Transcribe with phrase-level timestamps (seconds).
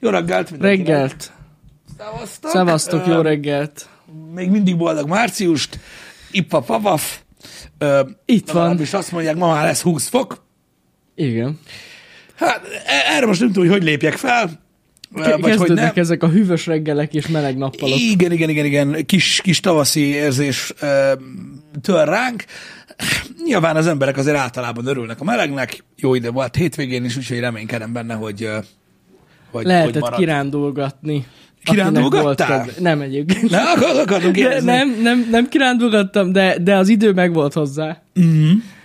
[0.00, 0.86] Jó reggelt mindenkinek.
[0.88, 1.32] Reggelt.
[1.98, 2.50] Szevasztok.
[2.50, 3.88] Szevasztok, jó reggelt.
[4.34, 5.78] Még mindig boldog márciust.
[6.30, 7.18] Ippa papaf.
[7.78, 8.80] Ö, Itt van.
[8.80, 10.44] És azt mondják, ma már lesz 20 fok.
[11.14, 11.58] Igen.
[12.34, 14.46] Hát e- erre most nem tudom, hogy hogy lépjek fel.
[15.14, 16.04] Ke- Vagy hogy Kezdődnek nem.
[16.04, 17.98] ezek a hűvös reggelek és meleg nappalok.
[17.98, 19.06] Igen, igen, igen, igen.
[19.06, 21.12] Kis, kis tavaszi érzés ö,
[21.82, 22.44] tör ránk.
[23.44, 25.84] Nyilván az emberek azért általában örülnek a melegnek.
[25.96, 28.48] Jó ide volt hétvégén is, úgyhogy reménykedem benne, hogy,
[29.50, 30.18] hogy, hogy Lehetett marad.
[30.18, 31.26] kirándulgatni.
[31.62, 32.64] Kirándulgattál?
[32.64, 32.80] Kedve.
[32.80, 33.50] Nem egyébként.
[33.50, 38.02] Ne, akar- akartunk De nem, nem, nem kirándulgattam, de, de az idő meg volt hozzá.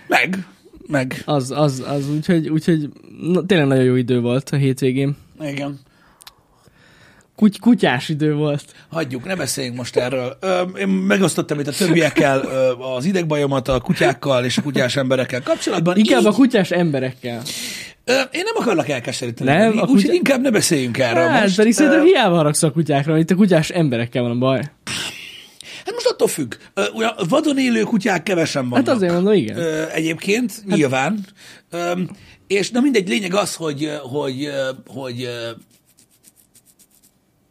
[0.06, 0.46] Meg,
[0.86, 1.22] meg.
[1.24, 2.88] Az, az, az, úgyhogy, úgyhogy
[3.20, 5.16] na, tényleg nagyon jó idő volt a hétvégén.
[5.40, 5.80] Igen.
[7.36, 8.64] Kuty, kutyás idő volt.
[8.88, 10.36] Hagyjuk, ne beszéljünk most erről.
[10.40, 15.42] Ö, én megosztottam itt a többiekkel ö, az idegbajomat a kutyákkal és a kutyás emberekkel
[15.42, 15.96] kapcsolatban.
[15.96, 17.42] Inkább Így, a kutyás emberekkel.
[18.06, 19.50] Én nem akarlak elkeseríteni.
[19.50, 21.56] Nem, a Úgyhogy kutya- inkább ne beszéljünk erről Hát, most.
[21.56, 24.58] pedig szerintem hiába haragsz a kutyákra, itt a kutyás emberekkel van a baj.
[25.84, 26.54] Hát most attól függ.
[26.74, 28.86] Ö, Ugyan vadon élő kutyák kevesen vannak.
[28.86, 29.88] Hát azért mondom, igen.
[29.92, 31.18] Egyébként, nyilván.
[31.70, 31.92] Ö,
[32.46, 34.48] és na mindegy, lényeg az, hogy, hogy,
[34.86, 35.28] hogy,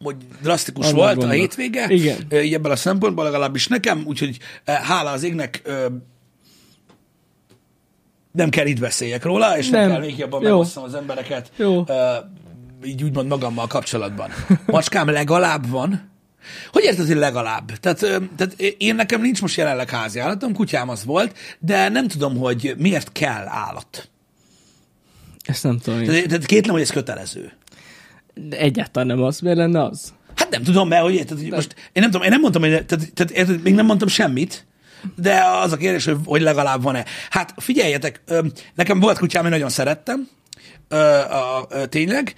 [0.04, 1.36] hogy drasztikus Vannak volt a gondok.
[1.38, 2.18] hétvége, Igen.
[2.44, 5.62] Így ebből a szempontból legalábbis nekem, úgyhogy hála az égnek
[8.34, 9.92] nem kell itt beszéljek róla, és nem, Nem.
[9.92, 11.84] kell még jobban megosztom az embereket Jó.
[11.88, 12.14] Ö,
[12.86, 14.30] így úgymond magammal kapcsolatban.
[14.66, 16.12] Macskám legalább van,
[16.72, 17.72] hogy érted, hogy legalább?
[17.72, 18.00] Tehát,
[18.36, 22.74] tehát én nekem nincs most jelenleg házi állatom, kutyám az volt, de nem tudom, hogy
[22.78, 24.10] miért kell állat.
[25.44, 26.04] Ezt nem tudom.
[26.04, 27.52] Tehát, tehát kétlem, hogy ez kötelező.
[28.34, 30.14] De egyáltalán nem az, miért lenne az?
[30.36, 32.86] Hát nem tudom, mert hogy érted, hogy most én nem tudom, én nem mondtam, hogy
[32.86, 34.66] tehát, tehát érted, még nem mondtam semmit,
[35.16, 37.06] de az a kérdés, hogy, hogy legalább van-e.
[37.30, 38.24] Hát figyeljetek,
[38.76, 40.28] nekem volt kutyám, én nagyon szerettem,
[40.90, 42.34] a, ö, tényleg.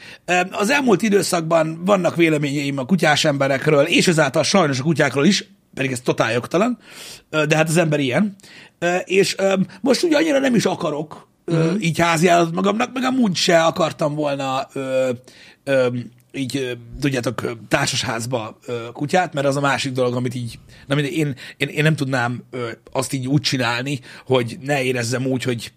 [0.52, 5.92] Az elmúlt időszakban vannak véleményeim a kutyás emberekről, és ezáltal sajnos a kutyákról is, pedig
[5.92, 6.78] ez totál jogtalan,
[7.30, 8.36] de hát az ember ilyen.
[9.04, 9.36] És
[9.82, 14.68] most ugye annyira nem is akarok ö, így háziállat magamnak, meg amúgy se akartam volna
[14.74, 15.10] ö,
[15.64, 15.88] ö,
[16.36, 18.60] így, tudjátok, társasházba
[18.94, 22.44] kutyát, mert az a másik dolog, amit így, na mindegy, én, én, én nem tudnám
[22.92, 25.72] azt így úgy csinálni, hogy ne érezzem úgy, hogy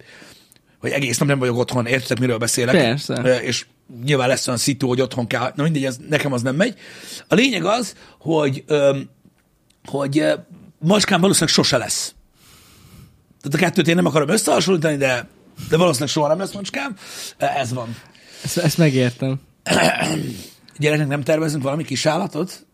[0.78, 2.74] hogy egész nap nem vagyok otthon, értek, miről beszélek?
[2.74, 3.40] Persze.
[3.42, 3.66] És
[4.04, 6.74] nyilván lesz olyan szitu, hogy otthon kell, na mindegy, ez, nekem az nem megy.
[7.28, 8.64] A lényeg az, hogy,
[9.84, 10.24] hogy
[10.78, 12.14] macskám valószínűleg sose lesz.
[13.42, 15.28] Tehát a kettőt én nem akarom összehasonlítani, de,
[15.68, 16.96] de valószínűleg soha nem lesz macskám.
[17.36, 17.96] Ez van.
[18.44, 19.40] Ezt, ezt megértem.
[20.78, 22.66] Gyereknek nem tervezünk valami kis állatot?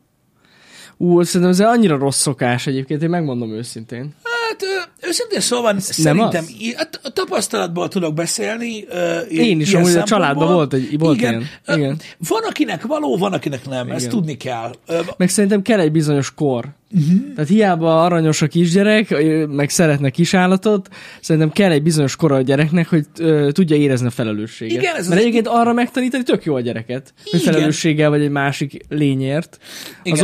[0.96, 4.14] Ú, szerintem ez annyira rossz szokás egyébként, én megmondom őszintén.
[4.60, 6.54] Hát őszintén szóval nem szerintem az?
[6.58, 8.84] i- a, tapasztalatból tudok beszélni.
[9.30, 11.32] Én is, amúgy a családban volt egy- volt igen.
[11.32, 11.78] ilyen.
[11.78, 12.00] Igen.
[12.28, 13.90] Van, akinek való, van, akinek nem.
[13.90, 14.10] Ezt Igen.
[14.10, 14.74] tudni kell.
[15.16, 16.64] Meg szerintem kell egy bizonyos kor.
[16.92, 17.34] Uh-huh.
[17.34, 19.14] Tehát hiába aranyos a kisgyerek,
[19.48, 20.88] meg szeretne kisállatot,
[21.20, 23.04] szerintem kell egy bizonyos kor a gyereknek, hogy
[23.52, 24.76] tudja érezni a felelősséget.
[24.82, 27.52] Igen, ez az Mert egyébként arra megtanítani tök jó a gyereket, hogy Igen.
[27.52, 29.58] felelősséggel vagy egy másik lényért,
[30.04, 30.22] az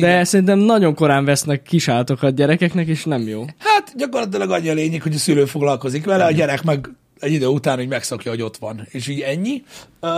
[0.00, 0.18] Igen.
[0.18, 3.44] De szerintem nagyon korán vesznek kisállatokat gyerekeknek, és nem jó.
[3.58, 6.88] Hát gyakorlatilag annyi a lényeg, hogy a szülő foglalkozik vele, a gyerek meg
[7.18, 8.86] egy idő után, hogy megszokja, hogy ott van.
[8.90, 9.62] És így ennyi.
[10.00, 10.08] Ö,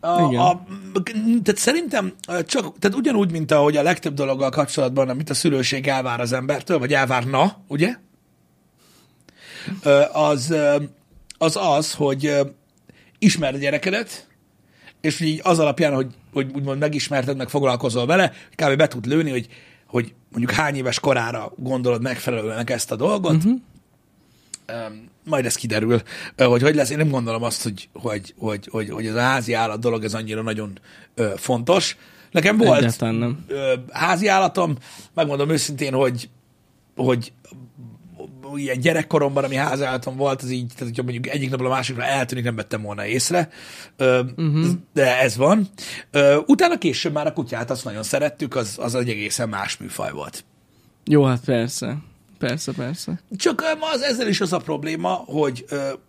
[0.00, 0.40] A, Igen.
[0.40, 0.64] a,
[1.42, 2.12] tehát szerintem
[2.46, 6.78] csak, tehát ugyanúgy, mint ahogy a legtöbb dologgal kapcsolatban, amit a szülőség elvár az embertől,
[6.78, 7.94] vagy elvárna, ugye?
[10.12, 10.54] Az
[11.38, 12.32] az, az hogy
[13.18, 14.26] ismerd a gyerekedet,
[15.00, 18.76] és hogy így az alapján, hogy, hogy úgymond megismerted, meg foglalkozol vele, kb.
[18.76, 19.48] be tud lőni, hogy,
[19.86, 23.52] hogy mondjuk hány éves korára gondolod megfelelőnek ezt a dolgot, uh-huh.
[24.68, 26.02] um, majd ez kiderül,
[26.36, 26.90] hogy hogy lesz.
[26.90, 30.14] Én nem gondolom azt, hogy, hogy, hogy, hogy, hogy ez a házi állat dolog, ez
[30.14, 30.78] annyira nagyon
[31.14, 31.96] ö, fontos.
[32.30, 33.44] Nekem volt nem.
[33.48, 34.76] ö, házi állatom,
[35.14, 36.28] megmondom őszintén, hogy,
[36.96, 37.32] hogy
[38.56, 42.44] ilyen gyerekkoromban, ami házállatom volt, az így, tehát hogyha mondjuk egyik napról a másikra eltűnik,
[42.44, 43.48] nem vettem volna észre,
[43.96, 44.66] ö, uh-huh.
[44.94, 45.68] de ez van.
[46.10, 50.12] Ö, utána később már a kutyát azt nagyon szerettük, az, az egy egészen más műfaj
[50.12, 50.44] volt.
[51.04, 51.96] Jó, hát persze.
[52.40, 53.20] Persze, persze.
[53.36, 53.64] Csak
[53.94, 55.64] az ezzel is az a probléma, hogy,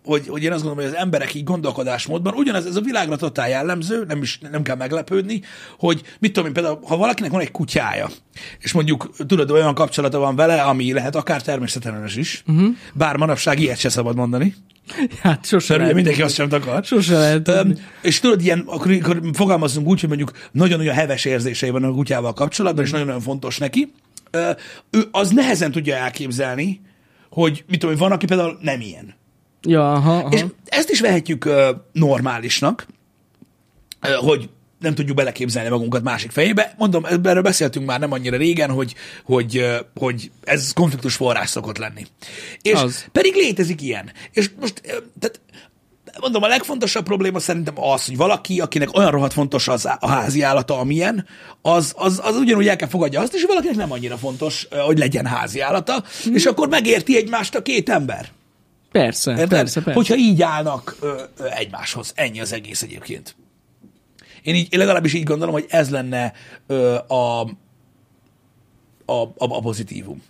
[0.05, 3.49] hogy, hogy én azt gondolom, hogy az emberek így gondolkodásmódban, ugyanez ez a világra totál
[3.49, 5.41] jellemző, nem is nem kell meglepődni,
[5.77, 8.09] hogy mit tudom én, például, ha valakinek van egy kutyája,
[8.59, 12.75] és mondjuk tudod, olyan kapcsolata van vele, ami lehet akár természetellenes is, uh-huh.
[12.93, 14.55] bár manapság ilyet se szabad mondani,
[15.21, 16.83] Hát sose mert ugye mindenki azt sem akar.
[16.83, 17.47] Sose lehet.
[17.47, 21.91] Öm, és tudod, ilyen, akkor, akkor fogalmazzunk úgy, hogy mondjuk nagyon-nagyon heves érzései van a
[21.91, 23.91] kutyával kapcsolatban, és nagyon-nagyon fontos neki.
[24.89, 26.81] Ő az nehezen tudja elképzelni,
[27.29, 29.15] hogy mit tudom, van, aki például nem ilyen.
[29.61, 30.29] Ja, aha, aha.
[30.29, 32.87] És ezt is vehetjük ö, normálisnak,
[34.01, 34.49] ö, hogy
[34.79, 36.73] nem tudjuk beleképzelni magunkat másik fejébe.
[36.77, 41.77] Mondom, erről beszéltünk már nem annyira régen, hogy, hogy, ö, hogy ez konfliktus forrás szokott
[41.77, 42.05] lenni.
[42.61, 43.05] És Az.
[43.11, 44.11] pedig létezik ilyen.
[44.31, 44.81] És most,
[45.19, 45.39] tehát
[46.19, 50.41] mondom, a legfontosabb probléma szerintem az, hogy valaki, akinek olyan rohadt fontos az a házi
[50.41, 51.25] állata, amilyen,
[51.61, 55.25] az, az, az ugyanúgy el kell fogadja azt, és valakinek nem annyira fontos, hogy legyen
[55.25, 56.03] házi állata,
[56.33, 58.29] és akkor megérti egymást a két ember.
[58.91, 59.49] Persze, Érted?
[59.49, 59.99] persze, persze.
[59.99, 62.11] Hogyha így állnak ö, ö, egymáshoz.
[62.15, 63.35] Ennyi az egész egyébként.
[64.41, 66.33] Én, így, én legalábbis így gondolom, hogy ez lenne
[66.67, 67.41] ö, a,
[69.05, 70.21] a, a, a pozitívum.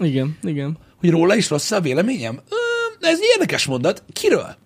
[0.00, 0.78] Igen, igen.
[1.00, 2.40] Hogy róla is rossz a véleményem?
[2.48, 2.65] Ö,
[3.06, 4.02] ez érdekes mondat.
[4.12, 4.56] Kiről?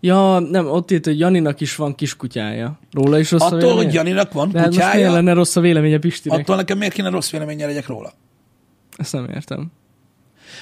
[0.00, 2.78] Ja, nem, ott írt, hogy Janinak is van kiskutyája.
[2.92, 3.84] Róla is rossz a Attól, véleménye?
[3.84, 6.38] hogy Janinak van De hát most kutyája, lenne rossz a véleménye Pistinek?
[6.38, 8.12] attól nekem miért kéne rossz véleménnyel legyek róla?
[8.96, 9.72] Ezt nem értem.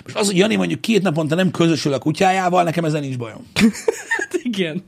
[0.05, 3.47] Most az, hogy Jani mondjuk két naponta nem közösül a kutyájával, nekem ezen nincs bajom.
[4.19, 4.85] Hát igen.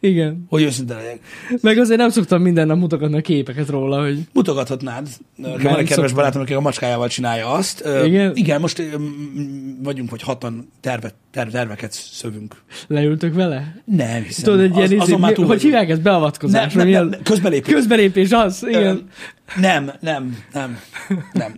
[0.00, 0.44] Igen.
[0.48, 1.18] Hogy őszinte legyek.
[1.60, 5.08] Meg azért nem szoktam minden nap mutogatni a képeket róla, hogy Mutogathatnád.
[5.36, 7.84] Nekem van egy kedves barátom, aki a macskájával csinálja azt.
[8.04, 8.32] Igen?
[8.36, 12.54] Igen, most ö, m- vagyunk, hogy hatan terve, terve, terveket szövünk.
[12.86, 13.82] leültök vele.
[13.84, 14.44] Nem hiszem.
[14.44, 16.02] Tudod, egy ilyen, az, izé, azon már túl hogy hívják ezt?
[16.02, 16.60] Beavatkozás?
[16.72, 17.72] Nem, nem, milyen- nem, közbelépés.
[17.74, 18.82] Közbelépés, az, igen.
[19.56, 20.78] Ö, Nem, nem, nem,
[21.32, 21.54] nem.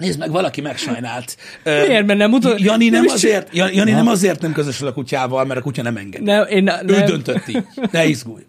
[0.00, 1.36] Nézd meg, valaki megsajnált.
[1.64, 2.06] Miért?
[2.06, 5.44] Mert nem mutat- Jani nem nem, azért, Jani Jani nem azért nem közösül a kutyával,
[5.44, 6.22] mert a kutya nem enged.
[6.22, 7.04] Nem, én ne, Ő nem.
[7.04, 7.64] döntött így.
[7.90, 8.42] Ne izgulj.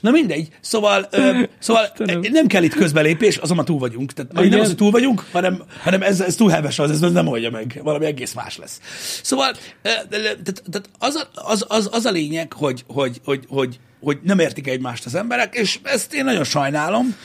[0.00, 1.92] Na mindegy, szóval, ö, szóval
[2.32, 4.12] nem kell itt közbelépés, azon már túl vagyunk.
[4.12, 4.60] Tehát vagy nem Igen.
[4.60, 7.80] az, hogy túl vagyunk, hanem, hanem ez, ez túl heves az, ez nem oldja meg.
[7.82, 8.80] Valami egész más lesz.
[9.22, 9.50] Szóval
[9.82, 14.18] ö, tehát, tehát az, a, az, az, az a lényeg, hogy, hogy, hogy, hogy, hogy
[14.22, 17.16] nem értik egymást az emberek, és ezt én nagyon sajnálom,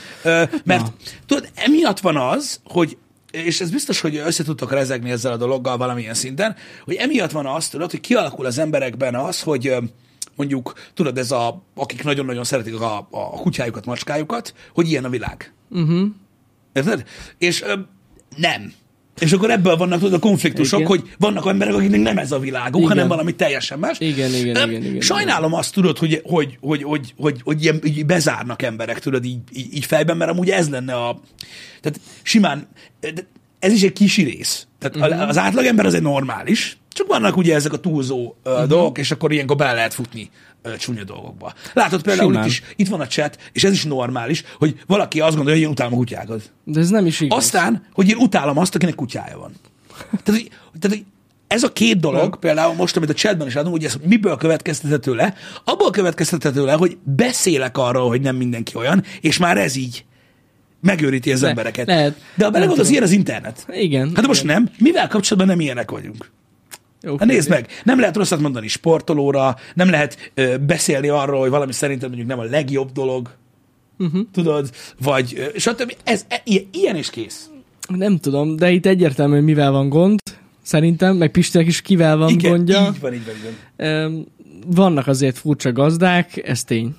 [0.64, 0.92] mert
[1.26, 2.98] tudod, emiatt van az, hogy
[3.34, 7.46] és ez biztos, hogy össze tudtok rezegni ezzel a dologgal valamilyen szinten, hogy emiatt van
[7.46, 9.76] az, tudod, hogy kialakul az emberekben az, hogy
[10.36, 15.54] mondjuk, tudod, ez a, akik nagyon-nagyon szeretik a, a kutyájukat, macskájukat, hogy ilyen a világ.
[15.70, 16.08] Uh-huh.
[16.74, 17.04] Érted?
[17.38, 17.74] És ö,
[18.36, 18.74] nem.
[19.20, 20.92] És akkor ebből vannak tudod, a konfliktusok, Igen.
[20.92, 22.90] hogy vannak emberek, akiknek nem ez a világuk, Igen.
[22.90, 24.00] hanem valami teljesen más.
[24.00, 27.80] Igen, igen, Ö, igen, igen, Sajnálom azt, tudod, hogy, hogy, hogy, hogy, hogy, hogy ilyen,
[27.84, 31.20] így bezárnak emberek, tudod, így, így, így fejben, mert amúgy ez lenne a...
[31.82, 32.68] Tehát simán,
[33.00, 33.12] de
[33.64, 34.68] ez is egy kisi rész.
[34.80, 35.30] Tehát uh-huh.
[35.30, 38.68] az átlagember az egy normális, csak vannak ugye ezek a túlzó uh, uh-huh.
[38.68, 40.30] dolgok, és akkor ilyenkor bele lehet futni
[40.64, 41.54] uh, csúnya dolgokba.
[41.74, 42.46] Látod például Simán.
[42.46, 45.68] itt is, itt van a chat, és ez is normális, hogy valaki azt gondolja, hogy
[45.68, 46.52] én utálom a kutyákat.
[46.64, 47.38] De ez nem is igaz.
[47.38, 49.52] Aztán, hogy én utálom azt, akinek kutyája van.
[50.24, 50.50] Tehát, hogy,
[50.80, 51.06] tehát, hogy
[51.48, 55.14] ez a két dolog, például most, amit a chatben is adunk, hogy ez miből következtethető
[55.16, 55.34] le,
[55.64, 60.06] abból következtethető le, hogy beszélek arról, hogy nem mindenki olyan, és már ez így
[60.84, 61.88] megőríti az Le- embereket.
[61.88, 62.22] lehet.
[62.36, 63.66] De ha belegondolsz, ilyen az internet.
[63.72, 64.06] Igen.
[64.08, 64.70] Hát de most nem.
[64.78, 66.32] Mivel kapcsolatban nem ilyenek vagyunk?
[67.02, 71.50] Jó Hát nézd meg, nem lehet rosszat mondani sportolóra, nem lehet ö, beszélni arról, hogy
[71.50, 73.30] valami szerintem mondjuk nem a legjobb dolog,
[74.00, 74.22] uh-huh.
[74.32, 74.70] tudod,
[75.02, 75.96] vagy ö, stb.
[76.04, 76.42] Ez, e,
[76.72, 77.50] ilyen, is kész.
[77.88, 80.20] Nem tudom, de itt egyértelmű, hogy mivel van gond,
[80.62, 82.80] szerintem, meg Pistinek is kivel van Igen, gondja.
[82.80, 83.88] így van, így van, így van.
[83.88, 84.26] Öm,
[84.68, 86.96] Vannak azért furcsa gazdák, ez tény.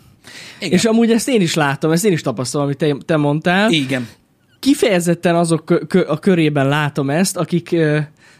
[0.58, 0.72] Igen.
[0.72, 3.70] És amúgy ezt én is látom, ezt én is tapasztalom, amit te, te mondtál.
[3.70, 4.08] Igen.
[4.60, 5.70] Kifejezetten azok
[6.06, 7.76] a körében látom ezt, akik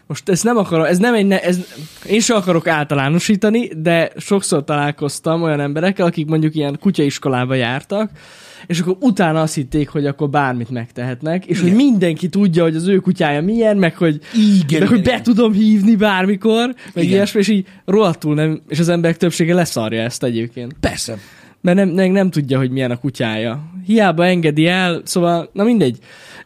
[0.07, 1.59] most ezt nem akarom, ez nem egy, ne, ez,
[2.05, 8.09] én sem akarok általánosítani, de sokszor találkoztam olyan emberekkel, akik mondjuk ilyen kutyaiskolába jártak,
[8.67, 11.69] és akkor utána azt hitték, hogy akkor bármit megtehetnek, és Igen.
[11.69, 15.23] hogy mindenki tudja, hogy az ő kutyája milyen, meg hogy, Igen, meg hogy be igen.
[15.23, 17.15] tudom hívni bármikor, meg Igen.
[17.15, 21.17] ilyesmi, és így rohadtul nem, és az emberek többsége leszarja ezt egyébként Persze.
[21.65, 23.63] Mert nem, nem, nem tudja, hogy milyen a kutyája.
[23.85, 25.97] Hiába engedi el, szóval, na mindegy.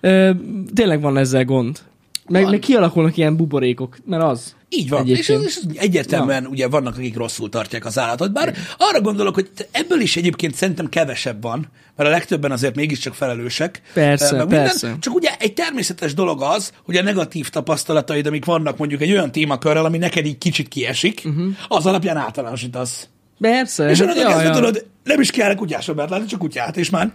[0.02, 0.32] Ö,
[0.74, 1.80] tényleg van ezzel gond.
[2.28, 2.52] Meg, Van.
[2.52, 4.56] meg kialakulnak ilyen buborékok, mert az.
[4.70, 5.02] Így van.
[5.02, 5.46] Egyébként.
[5.46, 8.34] És, és egyértelműen ugye vannak, akik rosszul tartják az állatot.
[8.34, 13.14] Bár arra gondolok, hogy ebből is egyébként szerintem kevesebb van, mert a legtöbben azért mégiscsak
[13.14, 13.82] felelősek.
[13.94, 14.48] Persze, minden.
[14.48, 14.96] persze.
[15.00, 19.32] Csak ugye egy természetes dolog az, hogy a negatív tapasztalataid, amik vannak mondjuk egy olyan
[19.32, 21.46] témakörrel, ami neked így kicsit kiesik, uh-huh.
[21.68, 23.10] az alapján általánosítasz.
[23.40, 23.90] Persze.
[23.90, 27.12] És onnantól kezdve tudod, nem is kell kutyásabert látni, csak kutyát, és már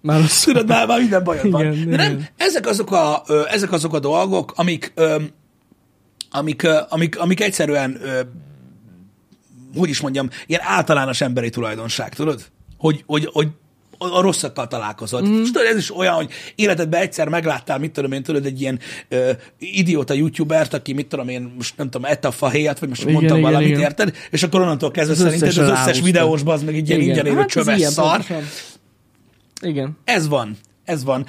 [0.00, 0.44] Már rossz.
[0.44, 1.72] Tudod, már, már minden bajod van.
[1.72, 5.22] Igen, De nem, ezek azok a, ö, ezek azok a dolgok, amik, ö,
[6.30, 8.20] amik, ö, amik, amik egyszerűen, ö,
[9.76, 12.44] hogy is mondjam, ilyen általános emberi tulajdonság, tudod?
[12.78, 13.48] Hogy, hogy, hogy
[14.12, 15.28] a rosszakkal találkozod.
[15.28, 15.40] Mm.
[15.42, 18.78] És tudod, ez is olyan, hogy életedben egyszer megláttál, mit tudom én, tudod, egy ilyen
[19.08, 23.00] ö, idióta youtubert, aki, mit tudom én, most nem tudom, ette a fahéjat, vagy most
[23.02, 23.80] Igen, mondtam igen, valamit, igen.
[23.80, 24.16] érted?
[24.30, 26.04] És akkor onnantól kezdve Az szerinted az összes ráhúztad.
[26.04, 28.10] videós bazd meg egy ilyen ingyen élő Hát csöves szar.
[28.10, 28.42] pontosan.
[29.62, 29.98] Igen.
[30.04, 30.56] Ez van.
[30.84, 31.26] Ez van.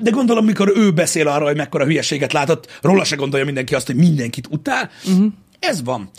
[0.00, 3.86] De gondolom, mikor ő beszél arról, hogy mekkora hülyeséget látott, róla se gondolja mindenki azt,
[3.86, 4.90] hogy mindenkit utál.
[5.08, 5.26] Uh-huh.
[5.58, 6.10] Ez van.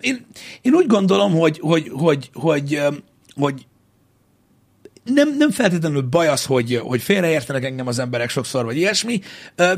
[0.00, 0.26] Én,
[0.62, 2.88] én úgy gondolom, hogy, hogy, hogy, hogy ö,
[3.36, 3.66] hogy
[5.04, 9.20] nem, nem feltétlenül baj az, hogy, hogy félreértenek engem az emberek sokszor, vagy ilyesmi.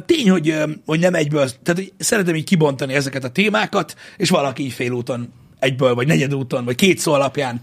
[0.07, 0.55] Tény, hogy,
[0.87, 5.33] hogy nem egyből, tehát hogy szeretem így kibontani ezeket a témákat, és valaki így félúton
[5.59, 7.61] egyből, vagy negyedúton, vagy két szó alapján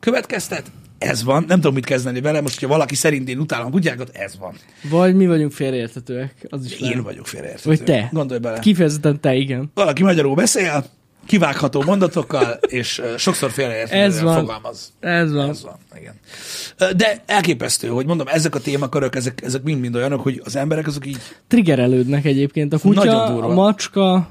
[0.00, 0.70] következtet.
[0.98, 4.38] Ez van, nem tudom mit kezdeni vele, most, hogyha valaki szerint én utálom kutyákat, ez
[4.38, 4.54] van.
[4.90, 6.46] Vagy mi vagyunk félreértetőek.
[6.48, 7.04] Az is Én lehet.
[7.04, 7.68] vagyok félreértető.
[7.68, 8.08] Vagy te.
[8.12, 8.58] Gondolj bele.
[8.58, 9.70] Kifejezetten te, igen.
[9.74, 10.84] Valaki magyarul beszél,
[11.26, 13.50] kivágható mondatokkal, és sokszor
[14.20, 14.38] van.
[14.38, 14.92] fogalmaz.
[15.00, 15.48] Ez van.
[15.48, 16.14] Ez van, igen.
[16.96, 21.06] De elképesztő, hogy mondom, ezek a témakörök, ezek, ezek mind-mind olyanok, hogy az emberek azok
[21.06, 22.72] így Triggerelődnek egyébként.
[22.72, 24.30] A kutya, a macska,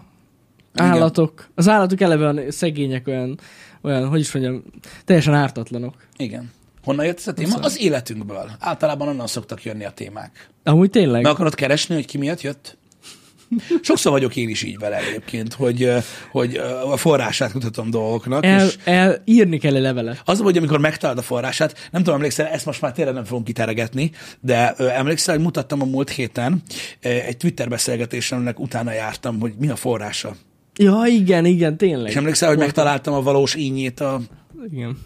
[0.74, 0.88] Igen.
[0.88, 1.48] állatok.
[1.56, 3.40] Az állatok eleve olyan szegények, olyan,
[3.82, 4.64] olyan, hogy is mondjam,
[5.06, 5.94] teljesen ártatlanok.
[6.18, 6.52] Igen.
[6.84, 7.48] Honnan jött ez a téma?
[7.50, 8.52] Szóval- Az életünkből.
[8.60, 10.50] Általában onnan szoktak jönni a témák.
[10.64, 11.22] Amúgy tényleg.
[11.22, 12.78] Meg akarod keresni, hogy ki miatt jött?
[13.82, 15.90] Sokszor vagyok én is így vele egyébként, hogy,
[16.32, 16.56] hogy
[16.92, 20.22] a forrását kutatom dolgoknak, El, és el, írni kell egy levelet.
[20.26, 23.46] az, hogy amikor megtalálod a forrását, nem tudom, emlékszel, ezt most már tényleg nem fogunk
[23.46, 26.62] kiteregetni, de emlékszel, hogy mutattam a múlt héten
[27.00, 30.36] egy Twitter beszélgetésemnek utána jártam, hogy mi a forrása.
[30.76, 32.10] Ja, igen, igen, tényleg.
[32.10, 34.22] És emlékszel, hogy megtaláltam a valós ínyét a...
[34.72, 34.98] Igen.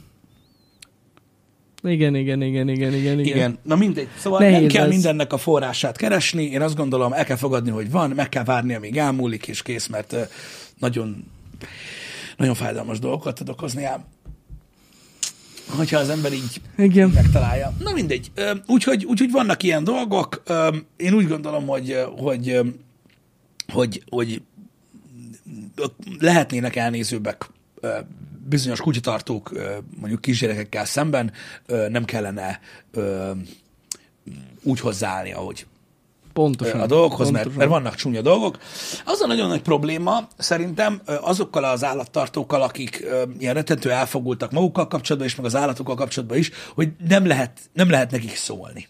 [1.90, 3.58] Igen, igen, igen, igen, igen, igen.
[3.64, 4.08] Na mindegy.
[4.18, 4.90] Szóval Nehéz nem kell ez.
[4.90, 8.74] mindennek a forrását keresni, én azt gondolom, el kell fogadni, hogy van, meg kell várni,
[8.74, 10.16] amíg elmúlik, és kész, mert
[10.80, 11.32] nagyon,
[12.38, 14.04] nagyon fájdalmas dolgokat tud okozni ám.
[15.76, 17.10] Hogyha az ember így Igen.
[17.10, 17.74] megtalálja.
[17.80, 18.32] Na mindegy.
[18.68, 20.44] Úgyhogy, úgyhogy vannak ilyen dolgok.
[20.98, 22.60] Én úgy gondolom, hogy, hogy,
[23.74, 24.42] hogy, hogy
[26.20, 27.50] lehetnének elnézőbbek
[28.50, 29.52] bizonyos kutyatartók
[30.00, 31.32] mondjuk kisgyerekekkel szemben,
[31.90, 32.60] nem kellene
[34.64, 35.66] úgy hozzáállni, ahogy
[36.34, 36.80] Pontosan.
[36.80, 37.70] a dolgokhoz, mert, pontosan.
[37.70, 38.58] mert vannak csúnya dolgok.
[39.06, 43.06] Az a nagyon nagy probléma szerintem azokkal az állattartókkal, akik
[43.40, 47.90] ilyen rettentő elfogultak magukkal kapcsolatban, és meg az állatokkal kapcsolatban is, hogy nem lehet, nem
[47.90, 48.88] lehet nekik szólni.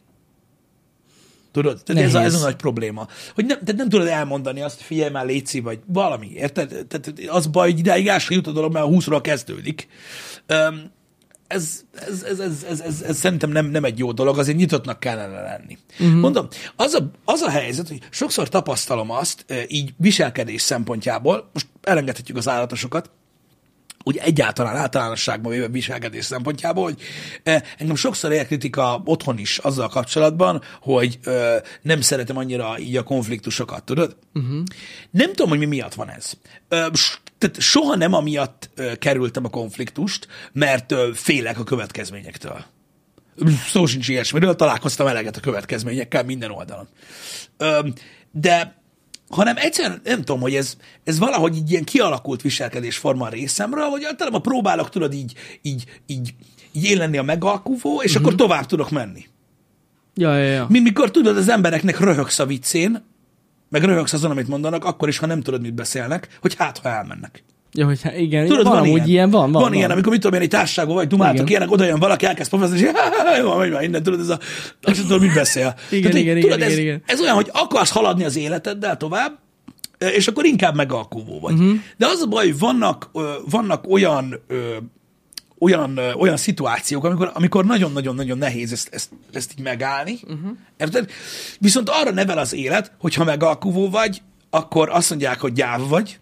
[1.61, 1.83] Tudod?
[1.83, 3.07] Tehát ez a, ez a nagy probléma.
[3.35, 6.85] Hogy nem, tehát nem tudod elmondani azt, figyelj már, létszi, vagy valami, érted?
[6.87, 9.87] Tehát az baj, hogy idáig el jut a dolog, mert a 20-ról kezdődik.
[10.45, 10.91] Öm,
[11.47, 14.99] ez, ez, ez, ez, ez, ez, ez szerintem nem, nem egy jó dolog, azért nyitottnak
[14.99, 15.77] kellene lenni.
[15.99, 16.19] Uh-huh.
[16.19, 22.37] Mondom, az a, az a helyzet, hogy sokszor tapasztalom azt, így viselkedés szempontjából, most elengedhetjük
[22.37, 23.09] az állatosokat,
[24.07, 27.01] úgy egyáltalán általánosságban véve viselkedés szempontjából, hogy
[27.43, 32.97] eh, engem sokszor ér kritika otthon is azzal kapcsolatban, hogy eh, nem szeretem annyira így
[32.97, 34.17] a konfliktusokat, tudod?
[34.33, 34.63] Uh-huh.
[35.11, 36.31] Nem tudom, hogy mi miatt van ez.
[36.67, 36.85] Eh,
[37.37, 42.65] tehát soha nem amiatt kerültem a konfliktust, mert félek a következményektől.
[43.67, 46.87] Szó sincs ilyesmiről, találkoztam eleget a következményekkel minden oldalon.
[48.31, 48.81] De
[49.29, 54.03] hanem egyszerűen nem tudom, hogy ez, ez valahogy így ilyen kialakult viselkedésforma a részemről, hogy
[54.03, 56.33] általában próbálok, tudod, így, így, így,
[56.71, 58.25] így én lenni a megalkuvó, és uh-huh.
[58.25, 59.25] akkor tovább tudok menni.
[60.13, 60.65] Ja, ja, ja.
[60.69, 63.03] Mint mikor tudod, az embereknek röhögsz a viccén,
[63.69, 66.89] meg röhögsz azon, amit mondanak, akkor is, ha nem tudod, mit beszélnek, hogy hát, ha
[66.89, 67.43] elmennek.
[67.73, 69.07] Ja, hogy hát igen, Tudod, van, van, ilyen.
[69.07, 69.61] ilyen, van, van.
[69.61, 71.47] van ilyen, amikor mit tudom én, egy társaságban vagy, dumáltok Igen.
[71.47, 72.89] ilyenek, oda jön valaki, elkezd pofázni, és
[73.39, 74.39] jó, menj már innen, tudod, ez a,
[74.81, 75.75] azt sem tudod, mit beszél.
[75.91, 79.39] Igen, hogy, igen, tudod, igen, ez, igen, ez olyan, hogy akarsz haladni az életeddel tovább,
[79.97, 81.53] és akkor inkább megalkuvó vagy.
[81.53, 81.75] Uh-huh.
[81.97, 83.09] De az a baj, hogy vannak,
[83.49, 84.39] vannak olyan
[85.59, 90.19] olyan, olyan szituációk, amikor, amikor nagyon-nagyon-nagyon nehéz ezt, ezt, ezt így megállni.
[90.23, 90.57] Uh-huh.
[90.77, 91.09] Érted?
[91.59, 96.19] Viszont arra nevel az élet, hogy ha megalkuvó vagy, akkor azt mondják, hogy gyáva vagy,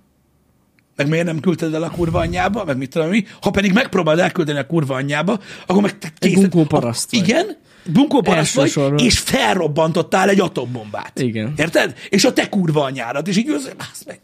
[0.96, 4.20] meg miért nem küldted el a kurva anyjába, meg mit tudom mi, ha pedig megpróbálod
[4.20, 6.34] elküldeni a kurva anyjába, akkor meg kész.
[6.34, 7.20] bunkó paraszt vagy.
[7.28, 9.06] Igen, bunkó paraszt vagy, Elsősorban.
[9.06, 11.20] és felrobbantottál egy atombombát.
[11.20, 11.54] Igen.
[11.58, 11.94] Érted?
[12.10, 14.20] És a te kurva anyárat, és így bász meg.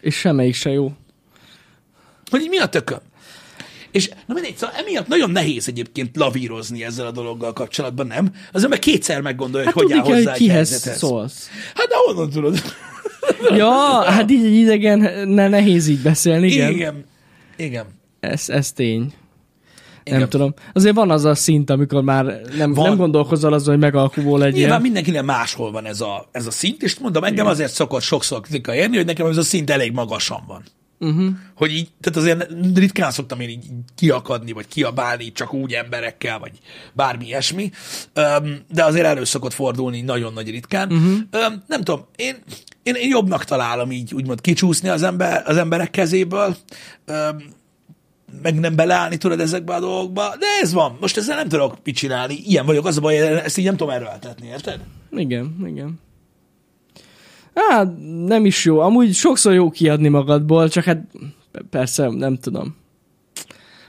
[0.00, 0.92] És semmelyik se jó.
[2.30, 3.00] Hogy mi a tököm?
[3.90, 8.32] És na mindegy, szóval emiatt nagyon nehéz egyébként lavírozni ezzel a dologgal kapcsolatban, nem?
[8.52, 11.48] Az ember kétszer meggondolja, Hát hogy hogy áll hozzá hogy kihez szólsz.
[11.74, 12.62] Hát de honnan tudod?
[13.56, 16.70] Ja, hát így egy idegen ne, nehéz így beszélni, igen.
[16.70, 16.76] igen.
[16.76, 17.04] Igen.
[17.56, 17.86] Igen.
[18.20, 19.12] Ez, ez tény.
[20.04, 20.18] Igen.
[20.18, 20.54] Nem tudom.
[20.72, 22.88] Azért van az a szint, amikor már nem, Van.
[22.88, 24.60] nem gondolkozol azon, hogy megalkuvó legyél.
[24.60, 28.40] Nyilván mindenkinek máshol van ez a, ez a szint, és mondom, engem azért szokott sokszor
[28.40, 30.62] kritika érni, hogy nekem ez a szint elég magasan van.
[31.02, 31.28] Uh-huh.
[31.54, 36.58] Hogy így, tehát azért ritkán szoktam én így kiakadni, vagy kiabálni csak úgy emberekkel, vagy
[36.92, 37.70] bármi ilyesmi,
[38.72, 40.92] de azért elő szokott fordulni nagyon nagy ritkán.
[40.92, 41.52] Uh-huh.
[41.66, 42.36] Nem tudom, én,
[42.82, 46.56] én, én jobbnak találom így úgymond kicsúszni az, ember, az emberek kezéből,
[48.42, 50.96] meg nem beleállni tudod ezekbe a dolgokba, de ez van.
[51.00, 52.34] Most ezzel nem tudok mit csinálni.
[52.34, 54.80] Ilyen vagyok, az a baj, ezt így nem tudom erőltetni, érted?
[55.10, 56.00] Igen, igen.
[57.54, 57.88] Hát,
[58.26, 58.78] nem is jó.
[58.78, 61.04] Amúgy sokszor jó kiadni magadból, csak hát
[61.70, 62.76] persze nem tudom.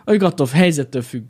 [0.05, 1.23] Hogy attól helyzettől függ.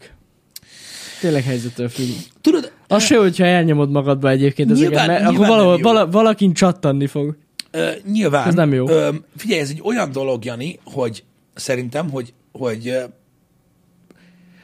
[1.22, 2.08] Tényleg helyzettől függ.
[2.42, 7.08] Tudod, Az se, hogyha elnyomod magadba egyébként ezeket, Nyilván- mert akkor valahol, vala, valakin csattanni
[7.08, 7.38] fog.
[7.72, 8.48] Ö, nyilván.
[8.48, 8.90] Ez nem jó.
[8.90, 11.24] Ö, figyelj, ez egy olyan dolog, Jani, hogy
[11.54, 12.94] szerintem, hogy, hogy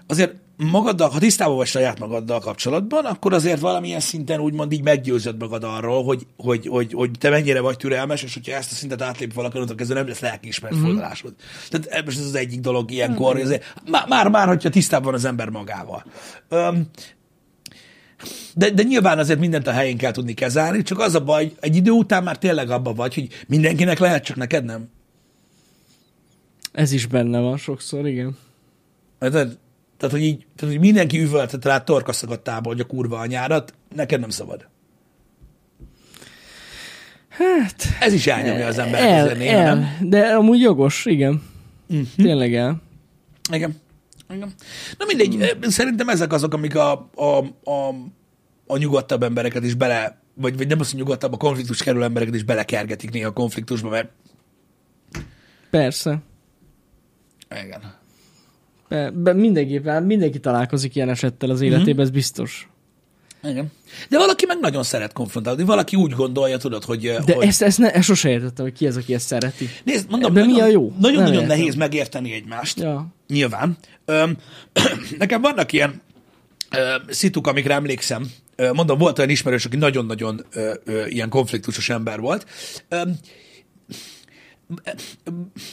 [0.07, 5.39] azért magaddal, ha tisztában vagy saját magaddal kapcsolatban, akkor azért valamilyen szinten úgymond így meggyőzöd
[5.39, 9.01] magad arról, hogy, hogy, hogy, hogy te mennyire vagy türelmes, és hogyha ezt a szintet
[9.01, 10.81] átlép valaki, onnantól kezdve nem lesz lelkiismert Mhm.
[10.81, 10.91] mm-hmm.
[10.91, 11.33] fordulásod.
[11.69, 13.43] Tehát ez most ez az egyik dolog ilyenkor, mm-hmm.
[13.43, 16.05] azért, már, már, már, hogyha tisztában van az ember magával.
[16.49, 16.87] Öm,
[18.53, 21.75] de, de nyilván azért mindent a helyén kell tudni kezelni, csak az a baj, egy
[21.75, 24.89] idő után már tényleg abba vagy, hogy mindenkinek lehet, csak neked nem.
[26.71, 28.37] Ez is benne van sokszor, igen.
[29.19, 29.57] Tehát,
[29.99, 34.29] tehát, hogy így, tehát, hogy mindenki üvöltet rá torkaszakadtából, hogy a kurva anyárat, neked nem
[34.29, 34.67] szabad.
[37.29, 39.75] Hát, Ez is elnyomja az ember el, néha, el.
[39.75, 40.09] nem?
[40.09, 41.43] De amúgy jogos, igen.
[41.87, 42.01] Mhm.
[42.15, 42.81] Tényleg el.
[43.51, 43.81] Igen.
[44.33, 44.53] Igen.
[44.97, 45.69] Na mindegy, hmm.
[45.69, 47.95] szerintem ezek azok, amik a, a, a,
[48.67, 52.35] a nyugodtabb embereket is bele, vagy, vagy nem az, hogy nyugodtabb, a konfliktus kerül embereket
[52.35, 54.09] is belekergetik néha a konfliktusba, mert
[55.69, 56.19] Persze.
[57.63, 57.97] igen.
[58.89, 62.69] Be, be, mindenképpen, mindenki találkozik ilyen esettel az életében, ez biztos.
[63.43, 63.71] Igen.
[64.09, 65.63] De valaki meg nagyon szeret konfrontálni.
[65.63, 67.01] Valaki úgy gondolja, tudod, hogy...
[67.25, 67.47] De hogy...
[67.47, 69.69] ezt, ezt, ne, ezt sosem értettem, hogy ki az, aki ezt szereti.
[69.83, 70.93] Nézd, mondom, Ebben mi a jó?
[70.99, 72.79] Nagyon-nagyon nehéz megérteni egymást.
[72.79, 73.07] Ja.
[73.27, 73.77] Nyilván.
[74.05, 74.37] Öm,
[75.17, 76.01] nekem vannak ilyen
[76.71, 78.31] ö, szituk, amikre emlékszem.
[78.55, 80.45] Ö, mondom, volt olyan ismerős, aki nagyon-nagyon
[81.07, 82.45] ilyen konfliktusos ember volt.
[82.89, 83.19] Öm,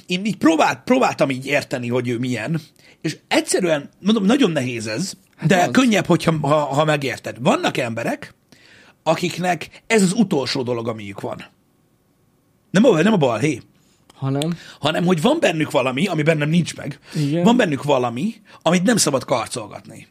[0.06, 2.60] én így próbált, próbáltam így érteni, hogy ő milyen,
[3.00, 5.12] és egyszerűen, mondom, nagyon nehéz ez,
[5.46, 5.70] de az.
[5.70, 7.36] könnyebb, hogyha, ha, ha megérted.
[7.40, 8.34] Vannak emberek,
[9.02, 11.44] akiknek ez az utolsó dolog, amiük van.
[12.70, 13.60] Nem a, nem a balhé,
[14.14, 16.98] Hanem, hanem hogy van bennük valami, ami bennem nincs meg.
[17.14, 17.42] Igen.
[17.44, 20.06] Van bennük valami, amit nem szabad karcolgatni.